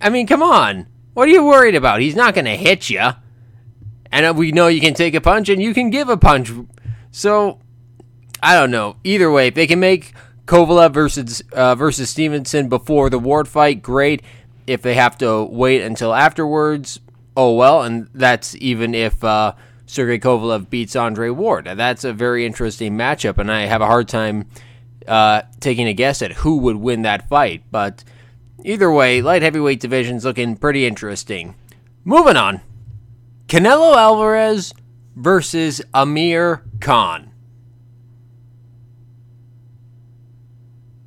I 0.00 0.10
mean, 0.10 0.26
come 0.26 0.42
on. 0.42 0.86
What 1.14 1.28
are 1.28 1.32
you 1.32 1.44
worried 1.44 1.74
about? 1.74 2.00
He's 2.00 2.16
not 2.16 2.34
going 2.34 2.44
to 2.44 2.56
hit 2.56 2.90
you. 2.90 3.10
And 4.12 4.36
we 4.36 4.52
know 4.52 4.68
you 4.68 4.80
can 4.80 4.94
take 4.94 5.14
a 5.14 5.20
punch 5.20 5.48
and 5.48 5.62
you 5.62 5.74
can 5.74 5.90
give 5.90 6.08
a 6.08 6.16
punch. 6.16 6.50
So, 7.10 7.60
I 8.42 8.54
don't 8.54 8.70
know. 8.70 8.96
Either 9.04 9.30
way, 9.30 9.48
if 9.48 9.54
they 9.54 9.66
can 9.66 9.80
make 9.80 10.12
Kovalev 10.46 10.92
versus 10.92 11.42
uh, 11.52 11.74
versus 11.74 12.10
Stevenson 12.10 12.68
before 12.68 13.10
the 13.10 13.18
Ward 13.18 13.48
fight, 13.48 13.82
great. 13.82 14.22
If 14.66 14.82
they 14.82 14.94
have 14.94 15.16
to 15.18 15.44
wait 15.44 15.82
until 15.82 16.14
afterwards, 16.14 17.00
oh 17.36 17.54
well. 17.54 17.82
And 17.82 18.08
that's 18.14 18.54
even 18.56 18.94
if 18.94 19.22
uh, 19.24 19.54
Sergey 19.86 20.18
Kovalev 20.18 20.68
beats 20.68 20.96
Andre 20.96 21.30
Ward. 21.30 21.64
That's 21.64 22.04
a 22.04 22.12
very 22.12 22.44
interesting 22.44 22.96
matchup, 22.96 23.38
and 23.38 23.50
I 23.50 23.62
have 23.62 23.80
a 23.80 23.86
hard 23.86 24.08
time 24.08 24.46
uh, 25.08 25.42
taking 25.60 25.86
a 25.86 25.94
guess 25.94 26.22
at 26.22 26.32
who 26.32 26.58
would 26.58 26.76
win 26.76 27.02
that 27.02 27.28
fight. 27.28 27.62
But 27.70 28.04
either 28.64 28.90
way, 28.90 29.22
light 29.22 29.42
heavyweight 29.42 29.80
division's 29.80 30.24
looking 30.24 30.56
pretty 30.56 30.86
interesting. 30.86 31.54
Moving 32.04 32.36
on, 32.36 32.60
Canelo 33.48 33.96
Alvarez 33.96 34.72
versus 35.14 35.82
Amir 35.94 36.62
Khan. 36.80 37.30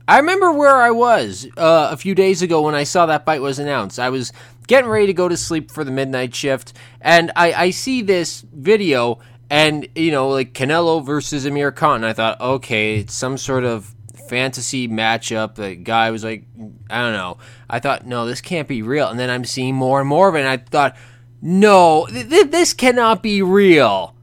I 0.08 0.18
remember 0.18 0.51
where 0.51 0.75
I 0.75 0.89
was 0.89 1.48
uh, 1.56 1.89
a 1.91 1.98
few 1.98 2.15
days 2.15 2.41
ago 2.41 2.63
when 2.63 2.74
I 2.74 2.84
saw 2.84 3.06
that 3.06 3.25
fight 3.25 3.44
was 3.44 3.60
announced. 3.60 4.00
I 4.00 4.10
was 4.10 4.34
getting 4.65 4.89
ready 4.89 5.06
to 5.06 5.13
go 5.13 5.29
to 5.29 5.38
sleep 5.38 5.70
for 5.70 5.84
the 5.84 5.91
midnight 5.91 6.34
shift, 6.34 6.74
and 7.00 7.32
I, 7.36 7.53
I 7.53 7.70
see 7.70 8.01
this 8.01 8.44
video, 8.51 9.20
and 9.51 9.88
you 9.94 10.10
know, 10.12 10.29
like 10.29 10.53
Canelo 10.53 11.06
versus 11.06 11.46
Amir 11.46 11.72
Khan. 11.72 11.98
And 11.98 12.08
I 12.08 12.13
thought, 12.13 12.41
okay, 12.41 12.98
it's 12.98 13.13
some 13.13 13.38
sort 13.38 13.63
of 13.63 13.94
fantasy 14.30 14.88
matchup. 14.88 15.56
The 15.56 15.76
guy 15.76 16.12
was 16.12 16.24
like, 16.24 16.46
I 16.90 17.02
don't 17.02 17.14
know. 17.14 17.38
I 17.70 17.80
thought, 17.80 18.06
no, 18.06 18.26
this 18.26 18.42
can't 18.42 18.68
be 18.68 18.82
real. 18.82 19.10
And 19.10 19.20
then 19.20 19.30
I'm 19.30 19.44
seeing 19.44 19.76
more 19.76 20.00
and 20.00 20.08
more 20.08 20.30
of 20.30 20.36
it, 20.36 20.40
and 20.40 20.48
I 20.48 20.58
thought, 20.58 20.96
no, 21.42 22.06
th- 22.10 22.30
th- 22.30 22.52
this 22.52 22.74
cannot 22.74 23.24
be 23.24 23.42
real. 23.42 24.16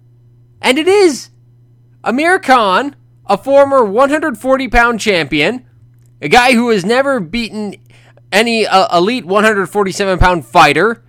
And 0.63 0.79
it 0.79 0.89
is. 0.89 1.31
Amir 2.05 2.39
Khan, 2.39 2.95
a 3.27 3.37
former 3.37 3.85
140 3.85 4.69
pound 4.69 5.01
champion, 5.01 5.67
a 6.23 6.29
guy 6.29 6.53
who 6.53 6.71
has 6.71 6.85
never 6.85 7.21
beaten 7.21 7.75
any 8.31 8.67
uh, 8.67 8.97
elite 8.97 9.27
147 9.27 10.19
pound 10.19 10.47
fighter, 10.47 11.03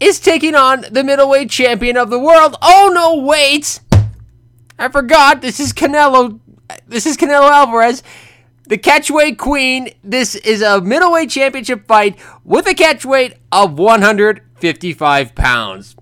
is 0.00 0.20
taking 0.20 0.54
on 0.54 0.84
the 0.90 1.04
middleweight 1.04 1.50
champion 1.50 1.96
of 1.96 2.10
the 2.10 2.18
world. 2.18 2.56
Oh 2.62 2.90
no, 2.94 3.22
wait! 3.22 3.80
I 4.78 4.88
forgot. 4.88 5.40
This 5.40 5.58
is 5.60 5.72
Canelo. 5.72 6.40
This 6.86 7.06
is 7.06 7.16
Canelo 7.16 7.50
Alvarez, 7.50 8.02
the 8.64 8.78
catchweight 8.78 9.38
queen. 9.38 9.90
This 10.04 10.34
is 10.34 10.62
a 10.62 10.80
middleweight 10.80 11.30
championship 11.30 11.86
fight 11.86 12.18
with 12.44 12.66
a 12.66 12.74
catchweight 12.74 13.36
of 13.50 13.78
155 13.78 15.34
pounds. 15.34 15.96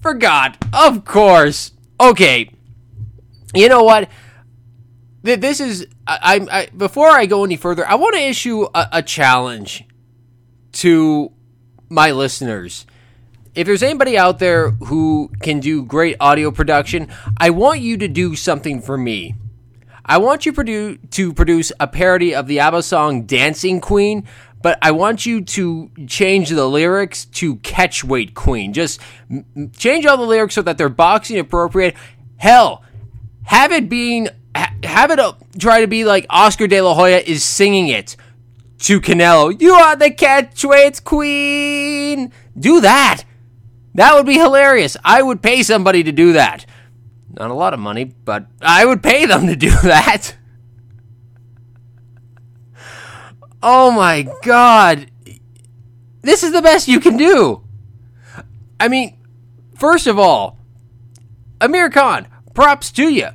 Forgot. 0.00 0.58
Of 0.72 1.04
course. 1.04 1.72
Okay. 1.98 2.50
You 3.54 3.68
know 3.68 3.84
what? 3.84 4.10
This 5.22 5.60
is 5.60 5.86
I, 6.06 6.46
I, 6.50 6.66
before 6.76 7.08
I 7.08 7.24
go 7.24 7.44
any 7.44 7.56
further, 7.56 7.86
I 7.88 7.94
want 7.94 8.14
to 8.14 8.20
issue 8.20 8.66
a, 8.74 8.88
a 8.92 9.02
challenge 9.02 9.84
to 10.72 11.32
my 11.88 12.10
listeners. 12.10 12.84
If 13.54 13.66
there's 13.66 13.84
anybody 13.84 14.18
out 14.18 14.40
there 14.40 14.70
who 14.70 15.30
can 15.40 15.60
do 15.60 15.84
great 15.84 16.16
audio 16.18 16.50
production, 16.50 17.08
I 17.38 17.50
want 17.50 17.80
you 17.80 17.96
to 17.98 18.08
do 18.08 18.34
something 18.34 18.80
for 18.80 18.98
me. 18.98 19.36
I 20.04 20.18
want 20.18 20.44
you 20.44 20.52
produ- 20.52 20.98
to 21.12 21.32
produce 21.32 21.70
a 21.78 21.86
parody 21.86 22.34
of 22.34 22.48
the 22.48 22.58
ABBA 22.58 22.82
song 22.82 23.22
Dancing 23.22 23.80
Queen, 23.80 24.26
but 24.60 24.76
I 24.82 24.90
want 24.90 25.24
you 25.24 25.40
to 25.42 25.90
change 26.06 26.50
the 26.50 26.66
lyrics 26.66 27.26
to 27.26 27.56
Catchweight 27.56 28.34
Queen. 28.34 28.72
Just 28.72 29.00
m- 29.30 29.70
change 29.76 30.04
all 30.04 30.16
the 30.16 30.24
lyrics 30.24 30.56
so 30.56 30.62
that 30.62 30.76
they're 30.76 30.88
boxing 30.88 31.38
appropriate. 31.38 31.94
Hell, 32.36 32.82
have 33.44 33.70
it 33.70 33.88
being 33.88 34.28
have 34.82 35.10
it 35.10 35.18
uh, 35.18 35.34
try 35.58 35.80
to 35.80 35.86
be 35.86 36.04
like 36.04 36.26
Oscar 36.28 36.66
De 36.66 36.80
La 36.80 36.94
Hoya 36.94 37.18
is 37.18 37.44
singing 37.44 37.88
it 37.88 38.16
to 38.80 39.00
Canelo. 39.00 39.58
You 39.60 39.74
are 39.74 39.96
the 39.96 40.10
catchweight 40.10 41.04
queen. 41.04 42.32
Do 42.58 42.80
that. 42.80 43.24
That 43.94 44.14
would 44.14 44.26
be 44.26 44.38
hilarious. 44.38 44.96
I 45.04 45.22
would 45.22 45.42
pay 45.42 45.62
somebody 45.62 46.02
to 46.02 46.12
do 46.12 46.32
that. 46.32 46.66
Not 47.32 47.50
a 47.50 47.54
lot 47.54 47.74
of 47.74 47.80
money, 47.80 48.04
but 48.04 48.46
I 48.60 48.84
would 48.84 49.02
pay 49.02 49.26
them 49.26 49.46
to 49.46 49.56
do 49.56 49.70
that. 49.82 50.36
Oh 53.62 53.90
my 53.90 54.28
god. 54.42 55.10
This 56.22 56.42
is 56.42 56.52
the 56.52 56.62
best 56.62 56.88
you 56.88 57.00
can 57.00 57.16
do. 57.16 57.62
I 58.80 58.88
mean, 58.88 59.16
first 59.76 60.06
of 60.06 60.18
all, 60.18 60.58
Amir 61.60 61.90
Khan, 61.90 62.26
props 62.52 62.90
to 62.92 63.08
you 63.08 63.28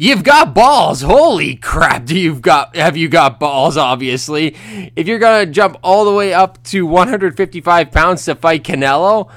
You've 0.00 0.22
got 0.22 0.54
balls. 0.54 1.02
Holy 1.02 1.56
crap, 1.56 2.04
do 2.04 2.16
you've 2.16 2.40
got 2.40 2.76
have 2.76 2.96
you 2.96 3.08
got 3.08 3.40
balls, 3.40 3.76
obviously. 3.76 4.54
If 4.94 5.08
you're 5.08 5.18
gonna 5.18 5.44
jump 5.44 5.76
all 5.82 6.04
the 6.04 6.12
way 6.12 6.32
up 6.32 6.62
to 6.66 6.86
155 6.86 7.90
pounds 7.90 8.24
to 8.26 8.36
fight 8.36 8.62
Canelo, 8.62 9.28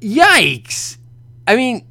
yikes. 0.00 0.98
I 1.46 1.56
mean, 1.56 1.86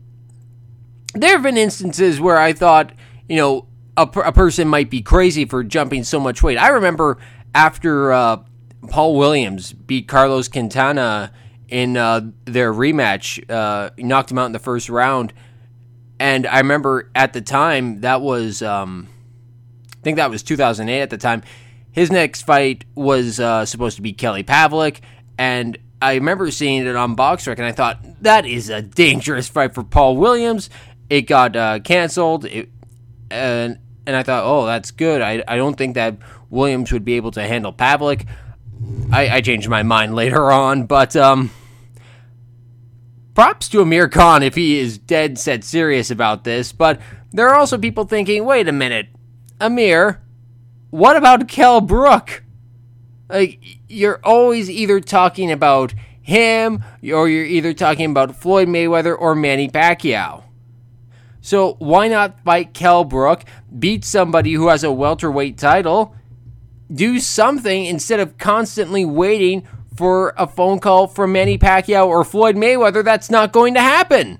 there 1.14 1.32
have 1.32 1.44
been 1.44 1.58
instances 1.58 2.20
where 2.20 2.38
I 2.38 2.54
thought, 2.54 2.92
you 3.30 3.38
know, 3.38 3.68
a, 3.98 4.04
a 4.04 4.32
person 4.32 4.68
might 4.68 4.90
be 4.90 5.02
crazy 5.02 5.46
for 5.46 5.64
jumping 5.64 6.04
so 6.04 6.20
much 6.20 6.44
weight. 6.44 6.58
I 6.58 6.70
remember 6.70 7.18
after 7.54 8.12
uh, 8.12 8.38
Paul 8.90 9.16
Williams 9.16 9.72
beat 9.72 10.08
Carlos 10.08 10.48
Quintana 10.48 11.32
in 11.70 11.98
uh, 11.98 12.22
their 12.46 12.74
rematch, 12.74 13.50
uh, 13.50 13.92
knocked 13.98 14.32
him 14.32 14.38
out 14.38 14.46
in 14.48 14.52
the 14.52 14.60
first 14.60 14.90
round 14.90 15.34
and 16.20 16.48
I 16.48 16.60
remember 16.60 17.10
at 17.14 17.34
the 17.34 17.42
time 17.42 18.02
that 18.02 18.22
was, 18.22 18.62
um, 18.62 19.08
I 19.94 20.02
think 20.02 20.18
that 20.18 20.30
was 20.30 20.44
2008 20.44 21.02
at 21.02 21.10
the 21.10 21.18
time. 21.18 21.44
His 21.92 22.12
next 22.12 22.44
fight 22.44 22.86
was 22.96 23.40
uh, 23.40 23.66
supposed 23.66 23.96
to 23.98 24.02
be 24.02 24.14
Kelly 24.14 24.44
Pavlik, 24.44 25.00
and 25.38 25.78
I 26.02 26.16
remember 26.16 26.52
seeing 26.52 26.86
it 26.86 26.96
on 26.96 27.16
BoxRec, 27.16 27.56
and 27.56 27.66
I 27.66 27.72
thought 27.72 28.00
that 28.22 28.46
is 28.46 28.70
a 28.70 28.82
dangerous 28.82 29.48
fight 29.48 29.74
for 29.74 29.84
Paul 29.84 30.18
Williams. 30.18 30.70
It 31.10 31.24
got 31.24 31.56
uh, 31.56 31.80
canceled, 31.80 32.46
it, 32.46 32.70
and 33.30 33.80
and 34.06 34.16
I 34.16 34.24
thought, 34.24 34.44
oh, 34.46 34.66
that's 34.66 34.92
good. 34.92 35.22
I, 35.22 35.44
I 35.48 35.58
don't 35.58 35.76
think 35.76 35.96
that 35.96 36.18
Williams 36.50 36.92
would 36.92 37.06
be 37.06 37.14
able 37.14 37.32
to 37.32 37.44
handle 37.44 37.74
Pavlik. 37.74 38.28
I, 39.12 39.30
I 39.30 39.42
changed 39.42 39.68
my 39.68 39.84
mind 39.84 40.16
later 40.16 40.52
on, 40.52 40.86
but 40.86 41.16
um, 41.16 41.52
props 43.34 43.68
to 43.70 43.82
Amir 43.82 44.08
Khan 44.08 44.44
if 44.44 44.56
he 44.56 44.80
is 44.80 44.98
dead 44.98 45.40
set 45.40 45.64
serious 45.64 46.12
about 46.12 46.44
this, 46.44 46.72
but 46.72 47.00
there 47.32 47.50
are 47.50 47.56
also 47.56 47.78
people 47.78 48.06
thinking, 48.06 48.46
wait 48.46 48.68
a 48.68 48.72
minute, 48.72 49.08
Amir, 49.60 50.22
what 50.90 51.18
about 51.18 51.48
Kell 51.48 51.82
Brook? 51.82 52.44
Like, 53.30 53.60
you're 53.88 54.20
always 54.24 54.70
either 54.70 55.00
talking 55.00 55.52
about 55.52 55.94
him 56.22 56.84
or 57.04 57.30
you're 57.30 57.46
either 57.46 57.74
talking 57.74 58.10
about 58.12 58.36
Floyd 58.36 58.68
Mayweather 58.68 59.16
or 59.18 59.36
Manny 59.36 59.68
Pacquiao. 59.68 60.44
So 61.42 61.74
why 61.78 62.08
not 62.08 62.44
fight 62.44 62.74
Kell 62.74 63.04
Brook, 63.04 63.44
beat 63.78 64.04
somebody 64.04 64.54
who 64.54 64.70
has 64.70 64.84
a 64.84 64.92
welterweight 64.92 65.58
title, 65.60 66.16
do 66.92 67.20
something 67.20 67.86
instead 67.86 68.20
of 68.20 68.40
constantly 68.40 69.06
waiting 69.06 69.68
for 69.96 70.34
a 70.38 70.48
phone 70.48 70.80
call 70.80 71.08
from 71.08 71.32
Manny 71.32 71.58
Pacquiao 71.58 72.08
or 72.08 72.24
Floyd 72.24 72.56
Mayweather, 72.56 73.04
that's 73.04 73.30
not 73.30 73.52
going 73.52 73.76
to 73.76 73.80
happen. 73.80 74.40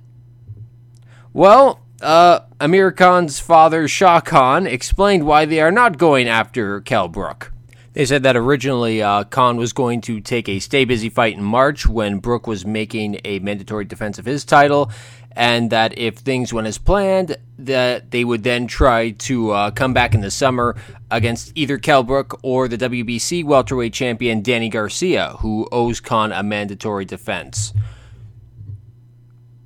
Well, 1.32 1.82
uh, 2.02 2.40
Amir 2.60 2.92
Khan's 2.92 3.40
father, 3.40 3.88
Shah 3.88 4.22
Khan, 4.22 4.66
explained 4.66 5.26
why 5.26 5.46
they 5.46 5.62
are 5.62 5.72
not 5.72 5.98
going 5.98 6.28
after 6.28 6.82
Kell 6.82 7.08
Brook. 7.08 7.52
They 7.96 8.06
said 8.06 8.24
that 8.24 8.36
originally 8.36 9.02
uh, 9.02 9.24
Khan 9.24 9.56
was 9.56 9.72
going 9.72 10.02
to 10.02 10.20
take 10.20 10.50
a 10.50 10.60
stay 10.60 10.84
busy 10.84 11.10
fight 11.10 11.38
in 11.38 11.42
March 11.42 11.88
when 11.88 12.20
Brook 12.20 12.46
was 12.46 12.66
making 12.66 13.22
a 13.24 13.40
mandatory 13.40 13.86
defense 13.86 14.20
of 14.20 14.26
his 14.26 14.44
title, 14.44 14.92
and 15.32 15.70
that 15.70 15.98
if 15.98 16.18
things 16.18 16.52
went 16.52 16.68
as 16.68 16.78
planned, 16.78 17.38
that 17.58 18.12
they 18.12 18.26
would 18.26 18.44
then 18.44 18.68
try 18.68 19.12
to 19.12 19.52
uh, 19.52 19.72
come 19.72 19.94
back 19.94 20.14
in 20.14 20.20
the 20.20 20.30
summer 20.30 20.76
against 21.10 21.54
either 21.56 21.78
Kell 21.78 22.04
Brook 22.04 22.38
or 22.44 22.68
the 22.68 22.78
WBC 22.78 23.46
welterweight 23.46 23.94
champion 23.94 24.42
Danny 24.42 24.68
Garcia, 24.68 25.38
who 25.40 25.66
owes 25.72 26.02
Khan 26.02 26.34
a 26.34 26.44
mandatory 26.44 27.06
defense. 27.06 27.72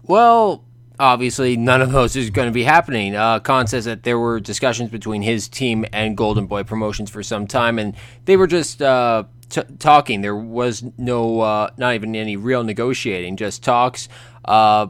Well, 0.03 0.63
obviously, 0.99 1.57
none 1.57 1.81
of 1.81 1.91
those 1.91 2.15
is 2.15 2.29
going 2.29 2.47
to 2.47 2.53
be 2.53 2.63
happening. 2.63 3.15
Uh, 3.15 3.39
Khan 3.39 3.67
says 3.67 3.85
that 3.85 4.03
there 4.03 4.19
were 4.19 4.39
discussions 4.39 4.89
between 4.89 5.21
his 5.21 5.47
team 5.47 5.85
and 5.93 6.15
Golden 6.17 6.45
Boy 6.45 6.63
Promotions 6.63 7.09
for 7.09 7.23
some 7.23 7.47
time, 7.47 7.79
and 7.79 7.95
they 8.25 8.37
were 8.37 8.47
just. 8.47 8.81
Uh, 8.81 9.23
T- 9.49 9.63
talking. 9.79 10.21
There 10.21 10.35
was 10.35 10.83
no, 10.95 11.39
uh, 11.39 11.71
not 11.75 11.95
even 11.95 12.15
any 12.15 12.37
real 12.37 12.63
negotiating, 12.63 13.35
just 13.35 13.63
talks. 13.63 14.07
Uh, 14.45 14.89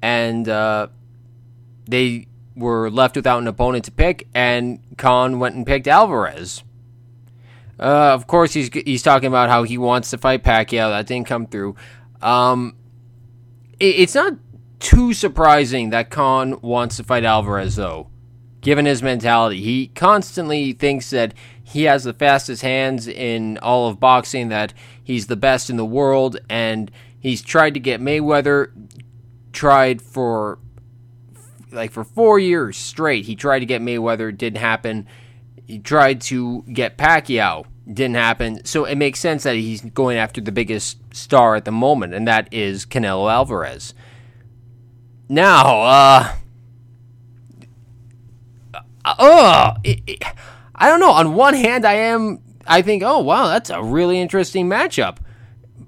and 0.00 0.48
uh, 0.48 0.86
they 1.86 2.26
were 2.56 2.90
left 2.90 3.16
without 3.16 3.40
an 3.40 3.46
opponent 3.46 3.84
to 3.84 3.90
pick, 3.90 4.26
and 4.34 4.80
Khan 4.96 5.38
went 5.38 5.54
and 5.54 5.66
picked 5.66 5.86
Alvarez. 5.86 6.62
Uh, 7.78 8.12
of 8.14 8.26
course, 8.26 8.52
he's 8.52 8.70
he's 8.72 9.02
talking 9.02 9.26
about 9.26 9.48
how 9.48 9.62
he 9.62 9.78
wants 9.78 10.10
to 10.10 10.18
fight 10.18 10.42
Pacquiao. 10.44 10.90
That 10.90 11.06
didn't 11.06 11.26
come 11.26 11.46
through. 11.46 11.76
Um, 12.20 12.76
it, 13.78 14.00
it's 14.00 14.14
not 14.14 14.34
too 14.80 15.12
surprising 15.12 15.90
that 15.90 16.10
Khan 16.10 16.60
wants 16.60 16.96
to 16.96 17.04
fight 17.04 17.24
Alvarez, 17.24 17.76
though, 17.76 18.08
given 18.60 18.86
his 18.86 19.02
mentality. 19.02 19.60
He 19.60 19.88
constantly 19.88 20.72
thinks 20.72 21.10
that 21.10 21.34
he 21.62 21.84
has 21.84 22.04
the 22.04 22.12
fastest 22.12 22.62
hands 22.62 23.06
in 23.06 23.58
all 23.58 23.88
of 23.88 24.00
boxing, 24.00 24.48
that 24.48 24.74
he's 25.02 25.28
the 25.28 25.36
best 25.36 25.70
in 25.70 25.76
the 25.76 25.84
world, 25.84 26.40
and 26.48 26.90
he's 27.20 27.42
tried 27.42 27.74
to 27.74 27.80
get 27.80 28.00
Mayweather 28.00 28.72
tried 29.52 30.00
for 30.00 30.58
like 31.72 31.92
for 31.92 32.02
four 32.02 32.38
years 32.38 32.76
straight. 32.76 33.26
He 33.26 33.36
tried 33.36 33.60
to 33.60 33.66
get 33.66 33.82
Mayweather, 33.82 34.36
didn't 34.36 34.60
happen. 34.60 35.06
He 35.66 35.78
tried 35.78 36.20
to 36.22 36.62
get 36.62 36.98
Pacquiao, 36.98 37.66
didn't 37.86 38.16
happen. 38.16 38.64
So 38.64 38.84
it 38.84 38.96
makes 38.96 39.20
sense 39.20 39.44
that 39.44 39.54
he's 39.54 39.82
going 39.82 40.16
after 40.16 40.40
the 40.40 40.52
biggest 40.52 40.98
star 41.14 41.54
at 41.54 41.64
the 41.64 41.70
moment, 41.70 42.14
and 42.14 42.26
that 42.26 42.52
is 42.52 42.86
Canelo 42.86 43.30
Alvarez. 43.30 43.94
Now, 45.30 45.82
uh, 45.82 46.34
uh, 49.04 49.74
it, 49.84 50.24
I 50.74 50.88
don't 50.88 50.98
know. 50.98 51.12
On 51.12 51.34
one 51.34 51.54
hand, 51.54 51.86
I 51.86 51.92
am, 51.92 52.40
I 52.66 52.82
think, 52.82 53.04
oh 53.04 53.20
wow, 53.20 53.46
that's 53.46 53.70
a 53.70 53.80
really 53.80 54.20
interesting 54.20 54.68
matchup. 54.68 55.18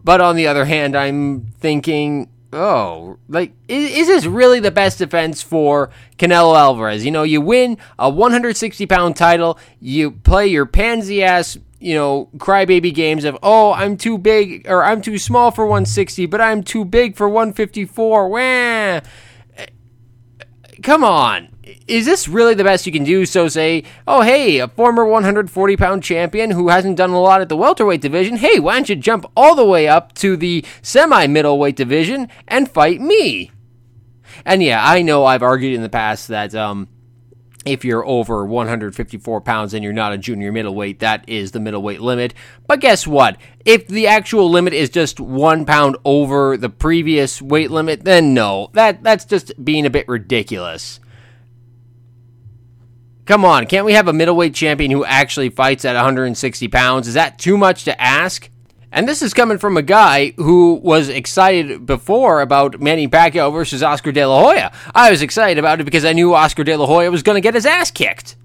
But 0.05 0.21
on 0.21 0.37
the 0.37 0.47
other 0.47 0.65
hand, 0.65 0.97
I'm 0.97 1.47
thinking, 1.59 2.31
oh, 2.53 3.19
like, 3.29 3.53
is, 3.67 3.91
is, 3.91 4.07
this 4.07 4.27
really 4.27 4.61
the 4.61 4.71
best 4.71 4.99
defense 4.99 5.43
for 5.43 5.91
Canelo 6.19 6.57
Alvarez? 6.57 7.05
You 7.05 7.11
know, 7.11 7.25
you 7.25 7.41
win 7.41 7.79
a 7.99 8.09
160 8.09 8.87
pound 8.87 9.17
title, 9.17 9.59
you 9.81 10.13
play 10.13 10.47
your 10.47 10.67
pansy 10.67 11.25
ass, 11.25 11.59
you 11.81 11.97
know, 11.97 12.31
crybaby 12.37 12.95
games 12.95 13.25
of, 13.25 13.37
oh, 13.43 13.73
I'm 13.73 13.97
too 13.97 14.19
big 14.19 14.71
or 14.71 14.85
I'm 14.85 15.03
too 15.03 15.19
small 15.19 15.51
for 15.51 15.67
160, 15.67 16.27
but 16.27 16.41
I'm 16.41 16.63
too 16.63 16.85
big 16.85 17.17
for 17.17 17.29
154. 17.29 18.29
Wah! 18.29 19.01
Come 20.83 21.05
on 21.05 21.49
is 21.87 22.07
this 22.07 22.29
really 22.29 22.55
the 22.55 22.65
best 22.65 22.87
you 22.87 22.93
can 22.93 23.05
do? 23.05 23.27
So 23.27 23.49
say, 23.49 23.85
oh 24.07 24.23
hey, 24.23 24.59
a 24.59 24.69
former 24.69 25.05
140 25.05 25.77
pound 25.77 26.03
champion 26.03 26.51
who 26.51 26.69
hasn't 26.69 26.97
done 26.97 27.11
a 27.11 27.21
lot 27.21 27.41
at 27.41 27.49
the 27.49 27.57
welterweight 27.57 28.01
division. 28.01 28.37
Hey, 28.37 28.59
why 28.59 28.75
don't 28.75 28.89
you 28.89 28.97
jump 28.97 29.31
all 29.37 29.55
the 29.55 29.65
way 29.65 29.89
up 29.89 30.15
to 30.15 30.37
the 30.37 30.65
semi 30.83 31.27
middleweight 31.27 31.77
division 31.77 32.29
and 32.49 32.71
fight 32.71 33.01
me? 33.01 33.51
And 34.45 34.63
yeah, 34.63 34.83
I 34.85 35.03
know 35.03 35.25
I've 35.25 35.43
argued 35.43 35.75
in 35.75 35.83
the 35.83 35.89
past 35.89 36.29
that 36.29 36.55
um, 36.55 36.89
if 37.65 37.85
you're 37.85 38.07
over 38.07 38.45
154 38.45 39.41
pounds 39.41 39.75
and 39.75 39.85
you're 39.85 39.93
not 39.93 40.13
a 40.13 40.19
junior 40.19 40.53
middleweight, 40.53 40.99
that 41.01 41.29
is 41.29 41.53
the 41.53 41.61
middleweight 41.61 42.01
limit. 42.01 42.35
But 42.67 42.81
guess 42.81 43.07
what? 43.07 43.37
If 43.65 43.87
the 43.87 44.07
actual 44.07 44.51
limit 44.51 44.73
is 44.73 44.91
just 44.91 45.21
one 45.21 45.65
pound 45.65 45.97
over 46.05 46.57
the 46.57 46.69
previous 46.69 47.41
weight 47.41 47.71
limit, 47.71 48.05
then 48.05 48.35
no, 48.35 48.71
that 48.75 49.03
that's 49.03 49.25
just 49.25 49.53
being 49.65 49.87
a 49.87 49.91
bit 49.91 50.09
ridiculous. 50.09 51.01
Come 53.25 53.45
on, 53.45 53.67
can't 53.67 53.87
we 53.87 53.93
have 53.93 54.09
a 54.09 54.13
middleweight 54.13 54.55
champion 54.55 54.91
who 54.91 55.05
actually 55.05 55.49
fights 55.49 55.85
at 55.85 55.95
160 55.95 56.69
pounds? 56.69 57.07
Is 57.07 57.15
that 57.15 57.39
too 57.39 57.57
much 57.57 57.85
to 57.85 58.01
ask? 58.01 58.51
And 58.95 59.09
this 59.09 59.23
is 59.23 59.33
coming 59.33 59.57
from 59.57 59.79
a 59.79 59.83
guy 59.83 60.35
who 60.37 60.75
was 60.75 61.09
excited 61.09 61.87
before 61.87 62.43
about 62.43 62.79
Manny 62.79 63.09
Pacquiao 63.09 63.51
versus 63.51 63.83
Oscar 63.83 64.13
De 64.13 64.23
La 64.25 64.39
Hoya. 64.39 64.71
I 64.95 65.11
was 65.11 65.23
excited 65.23 65.59
about 65.59 65.81
it 65.81 65.85
because 65.85 66.05
I 66.05 66.13
knew 66.13 66.35
Oscar 66.35 66.63
De 66.63 66.77
La 66.77 66.87
Hoya 66.87 67.11
was 67.11 67.23
going 67.23 67.37
to 67.37 67.41
get 67.41 67.55
his 67.55 67.65
ass 67.65 67.91
kicked. 67.91 68.37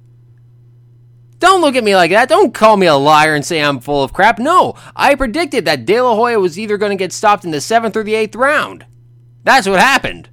Don't 1.39 1.59
look 1.59 1.75
at 1.75 1.83
me 1.83 1.97
like 1.97 2.11
that. 2.11 2.29
Don't 2.29 2.53
call 2.53 2.77
me 2.77 2.87
a 2.87 2.95
liar 2.95 3.35
and 3.35 3.45
say 3.45 3.61
I'm 3.61 3.81
full 3.81 4.03
of 4.03 4.13
crap. 4.13 4.39
No, 4.39 4.75
I 4.95 5.15
predicted 5.15 5.65
that 5.65 5.85
De 5.85 5.99
La 5.99 6.15
Hoya 6.15 6.39
was 6.39 6.57
either 6.57 6.77
going 6.77 6.91
to 6.91 7.03
get 7.03 7.11
stopped 7.11 7.43
in 7.43 7.51
the 7.51 7.59
seventh 7.59 7.97
or 7.97 8.03
the 8.03 8.15
eighth 8.15 8.35
round. 8.35 8.85
That's 9.43 9.67
what 9.67 9.81
happened. 9.81 10.29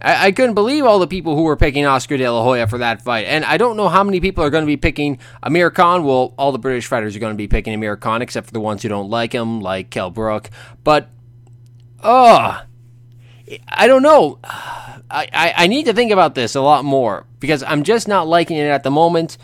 I, 0.00 0.26
I, 0.26 0.32
couldn't 0.32 0.54
believe 0.54 0.84
all 0.84 0.98
the 0.98 1.06
people 1.06 1.36
who 1.36 1.42
were 1.42 1.56
picking 1.56 1.86
Oscar 1.86 2.16
De 2.16 2.30
La 2.30 2.42
Hoya 2.42 2.66
for 2.66 2.78
that 2.78 3.02
fight. 3.02 3.26
And 3.26 3.44
I 3.44 3.56
don't 3.56 3.76
know 3.76 3.88
how 3.88 4.04
many 4.04 4.20
people 4.20 4.44
are 4.44 4.50
going 4.50 4.62
to 4.62 4.66
be 4.66 4.76
picking 4.76 5.18
Amir 5.42 5.70
Khan. 5.70 6.04
Well, 6.04 6.34
all 6.38 6.52
the 6.52 6.58
British 6.58 6.86
fighters 6.86 7.16
are 7.16 7.18
going 7.18 7.32
to 7.32 7.36
be 7.36 7.48
picking 7.48 7.72
Amir 7.72 7.96
Khan, 7.96 8.22
except 8.22 8.46
for 8.46 8.52
the 8.52 8.60
ones 8.60 8.82
who 8.82 8.88
don't 8.88 9.08
like 9.08 9.32
him, 9.32 9.60
like 9.60 9.90
Kell 9.90 10.10
Brook. 10.10 10.50
But, 10.84 11.08
oh, 12.02 12.62
I 13.68 13.86
don't 13.86 14.02
know. 14.02 14.38
I, 14.44 15.28
I, 15.32 15.54
I 15.56 15.66
need 15.66 15.86
to 15.86 15.94
think 15.94 16.12
about 16.12 16.34
this 16.34 16.54
a 16.54 16.60
lot 16.60 16.84
more 16.84 17.26
because 17.40 17.62
I'm 17.62 17.82
just 17.82 18.06
not 18.08 18.26
liking 18.26 18.56
it 18.58 18.68
at 18.68 18.82
the 18.82 18.90
moment. 18.90 19.38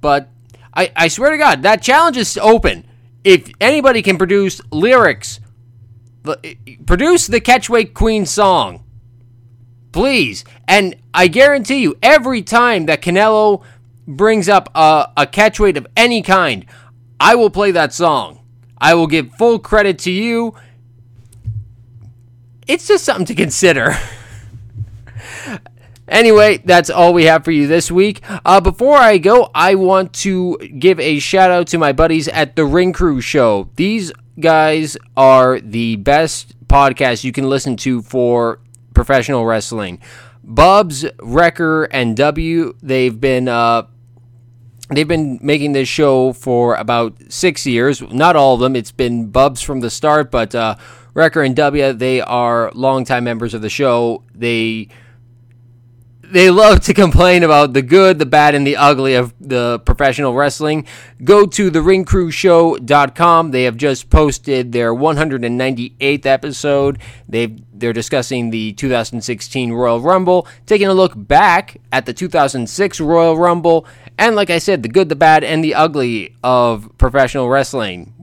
But 0.00 0.28
I, 0.74 0.92
I 0.94 1.08
swear 1.08 1.30
to 1.30 1.38
God, 1.38 1.62
that 1.62 1.82
challenge 1.82 2.16
is 2.16 2.36
open. 2.36 2.86
If 3.22 3.50
anybody 3.58 4.02
can 4.02 4.18
produce 4.18 4.60
lyrics, 4.70 5.40
produce 6.84 7.26
the 7.26 7.40
Catchweight 7.40 7.94
Queen 7.94 8.26
song 8.26 8.83
Please. 9.94 10.44
And 10.66 10.96
I 11.14 11.28
guarantee 11.28 11.78
you, 11.78 11.96
every 12.02 12.42
time 12.42 12.86
that 12.86 13.00
Canelo 13.00 13.62
brings 14.08 14.48
up 14.48 14.68
a, 14.74 15.08
a 15.16 15.24
catchweight 15.24 15.76
of 15.76 15.86
any 15.96 16.20
kind, 16.20 16.66
I 17.20 17.36
will 17.36 17.48
play 17.48 17.70
that 17.70 17.92
song. 17.92 18.40
I 18.76 18.94
will 18.94 19.06
give 19.06 19.30
full 19.34 19.60
credit 19.60 20.00
to 20.00 20.10
you. 20.10 20.56
It's 22.66 22.88
just 22.88 23.04
something 23.04 23.26
to 23.26 23.36
consider. 23.36 23.96
Anyway, 26.06 26.58
that's 26.58 26.90
all 26.90 27.14
we 27.14 27.24
have 27.24 27.42
for 27.44 27.50
you 27.50 27.66
this 27.66 27.90
week. 27.90 28.20
Uh, 28.44 28.60
before 28.60 28.98
I 28.98 29.16
go, 29.16 29.50
I 29.54 29.74
want 29.74 30.12
to 30.16 30.58
give 30.58 31.00
a 31.00 31.18
shout 31.18 31.50
out 31.50 31.66
to 31.68 31.78
my 31.78 31.92
buddies 31.92 32.28
at 32.28 32.56
the 32.56 32.66
Ring 32.66 32.92
Crew 32.92 33.22
Show. 33.22 33.70
These 33.76 34.12
guys 34.38 34.98
are 35.16 35.60
the 35.60 35.96
best 35.96 36.54
podcast 36.68 37.24
you 37.24 37.32
can 37.32 37.48
listen 37.48 37.78
to 37.78 38.02
for 38.02 38.60
professional 38.94 39.44
wrestling. 39.44 40.00
Bubs, 40.42 41.04
Wrecker, 41.20 41.84
and 41.84 42.16
W, 42.16 42.74
they've 42.82 43.18
been 43.18 43.48
uh, 43.48 43.86
they've 44.90 45.08
been 45.08 45.38
making 45.42 45.72
this 45.72 45.88
show 45.88 46.32
for 46.32 46.74
about 46.76 47.16
six 47.28 47.66
years. 47.66 48.02
Not 48.02 48.36
all 48.36 48.54
of 48.54 48.60
them. 48.60 48.76
It's 48.76 48.92
been 48.92 49.30
Bubs 49.30 49.62
from 49.62 49.80
the 49.80 49.90
start, 49.90 50.30
but 50.30 50.54
uh, 50.54 50.76
Wrecker 51.14 51.42
and 51.42 51.56
W, 51.56 51.92
they 51.92 52.20
are 52.20 52.70
longtime 52.74 53.24
members 53.24 53.54
of 53.54 53.62
the 53.62 53.70
show. 53.70 54.22
They 54.34 54.88
they 56.30 56.50
love 56.50 56.80
to 56.80 56.94
complain 56.94 57.42
about 57.42 57.72
the 57.72 57.82
good, 57.82 58.18
the 58.18 58.26
bad, 58.26 58.54
and 58.54 58.66
the 58.66 58.76
ugly 58.76 59.14
of 59.14 59.34
the 59.40 59.80
professional 59.80 60.34
wrestling. 60.34 60.86
Go 61.22 61.46
to 61.46 61.70
theringcrewshow.com. 61.70 63.50
They 63.50 63.64
have 63.64 63.76
just 63.76 64.10
posted 64.10 64.72
their 64.72 64.94
198th 64.94 66.26
episode. 66.26 66.98
They've 67.28 67.60
they're 67.76 67.92
discussing 67.92 68.50
the 68.50 68.72
2016 68.74 69.72
Royal 69.72 70.00
Rumble, 70.00 70.46
taking 70.64 70.86
a 70.86 70.94
look 70.94 71.12
back 71.16 71.80
at 71.92 72.06
the 72.06 72.14
2006 72.14 73.00
Royal 73.00 73.36
Rumble, 73.36 73.86
and 74.16 74.36
like 74.36 74.50
I 74.50 74.58
said, 74.58 74.82
the 74.82 74.88
good, 74.88 75.08
the 75.08 75.16
bad, 75.16 75.42
and 75.44 75.62
the 75.62 75.74
ugly 75.74 76.36
of 76.42 76.96
professional 76.98 77.48
wrestling. 77.48 78.14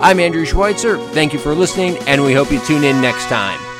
I'm 0.00 0.20
Andrew 0.20 0.44
Schweitzer. 0.44 0.98
Thank 1.10 1.32
you 1.32 1.38
for 1.38 1.54
listening, 1.54 1.96
and 2.06 2.22
we 2.22 2.34
hope 2.34 2.50
you 2.50 2.60
tune 2.60 2.84
in 2.84 3.00
next 3.00 3.26
time. 3.26 3.71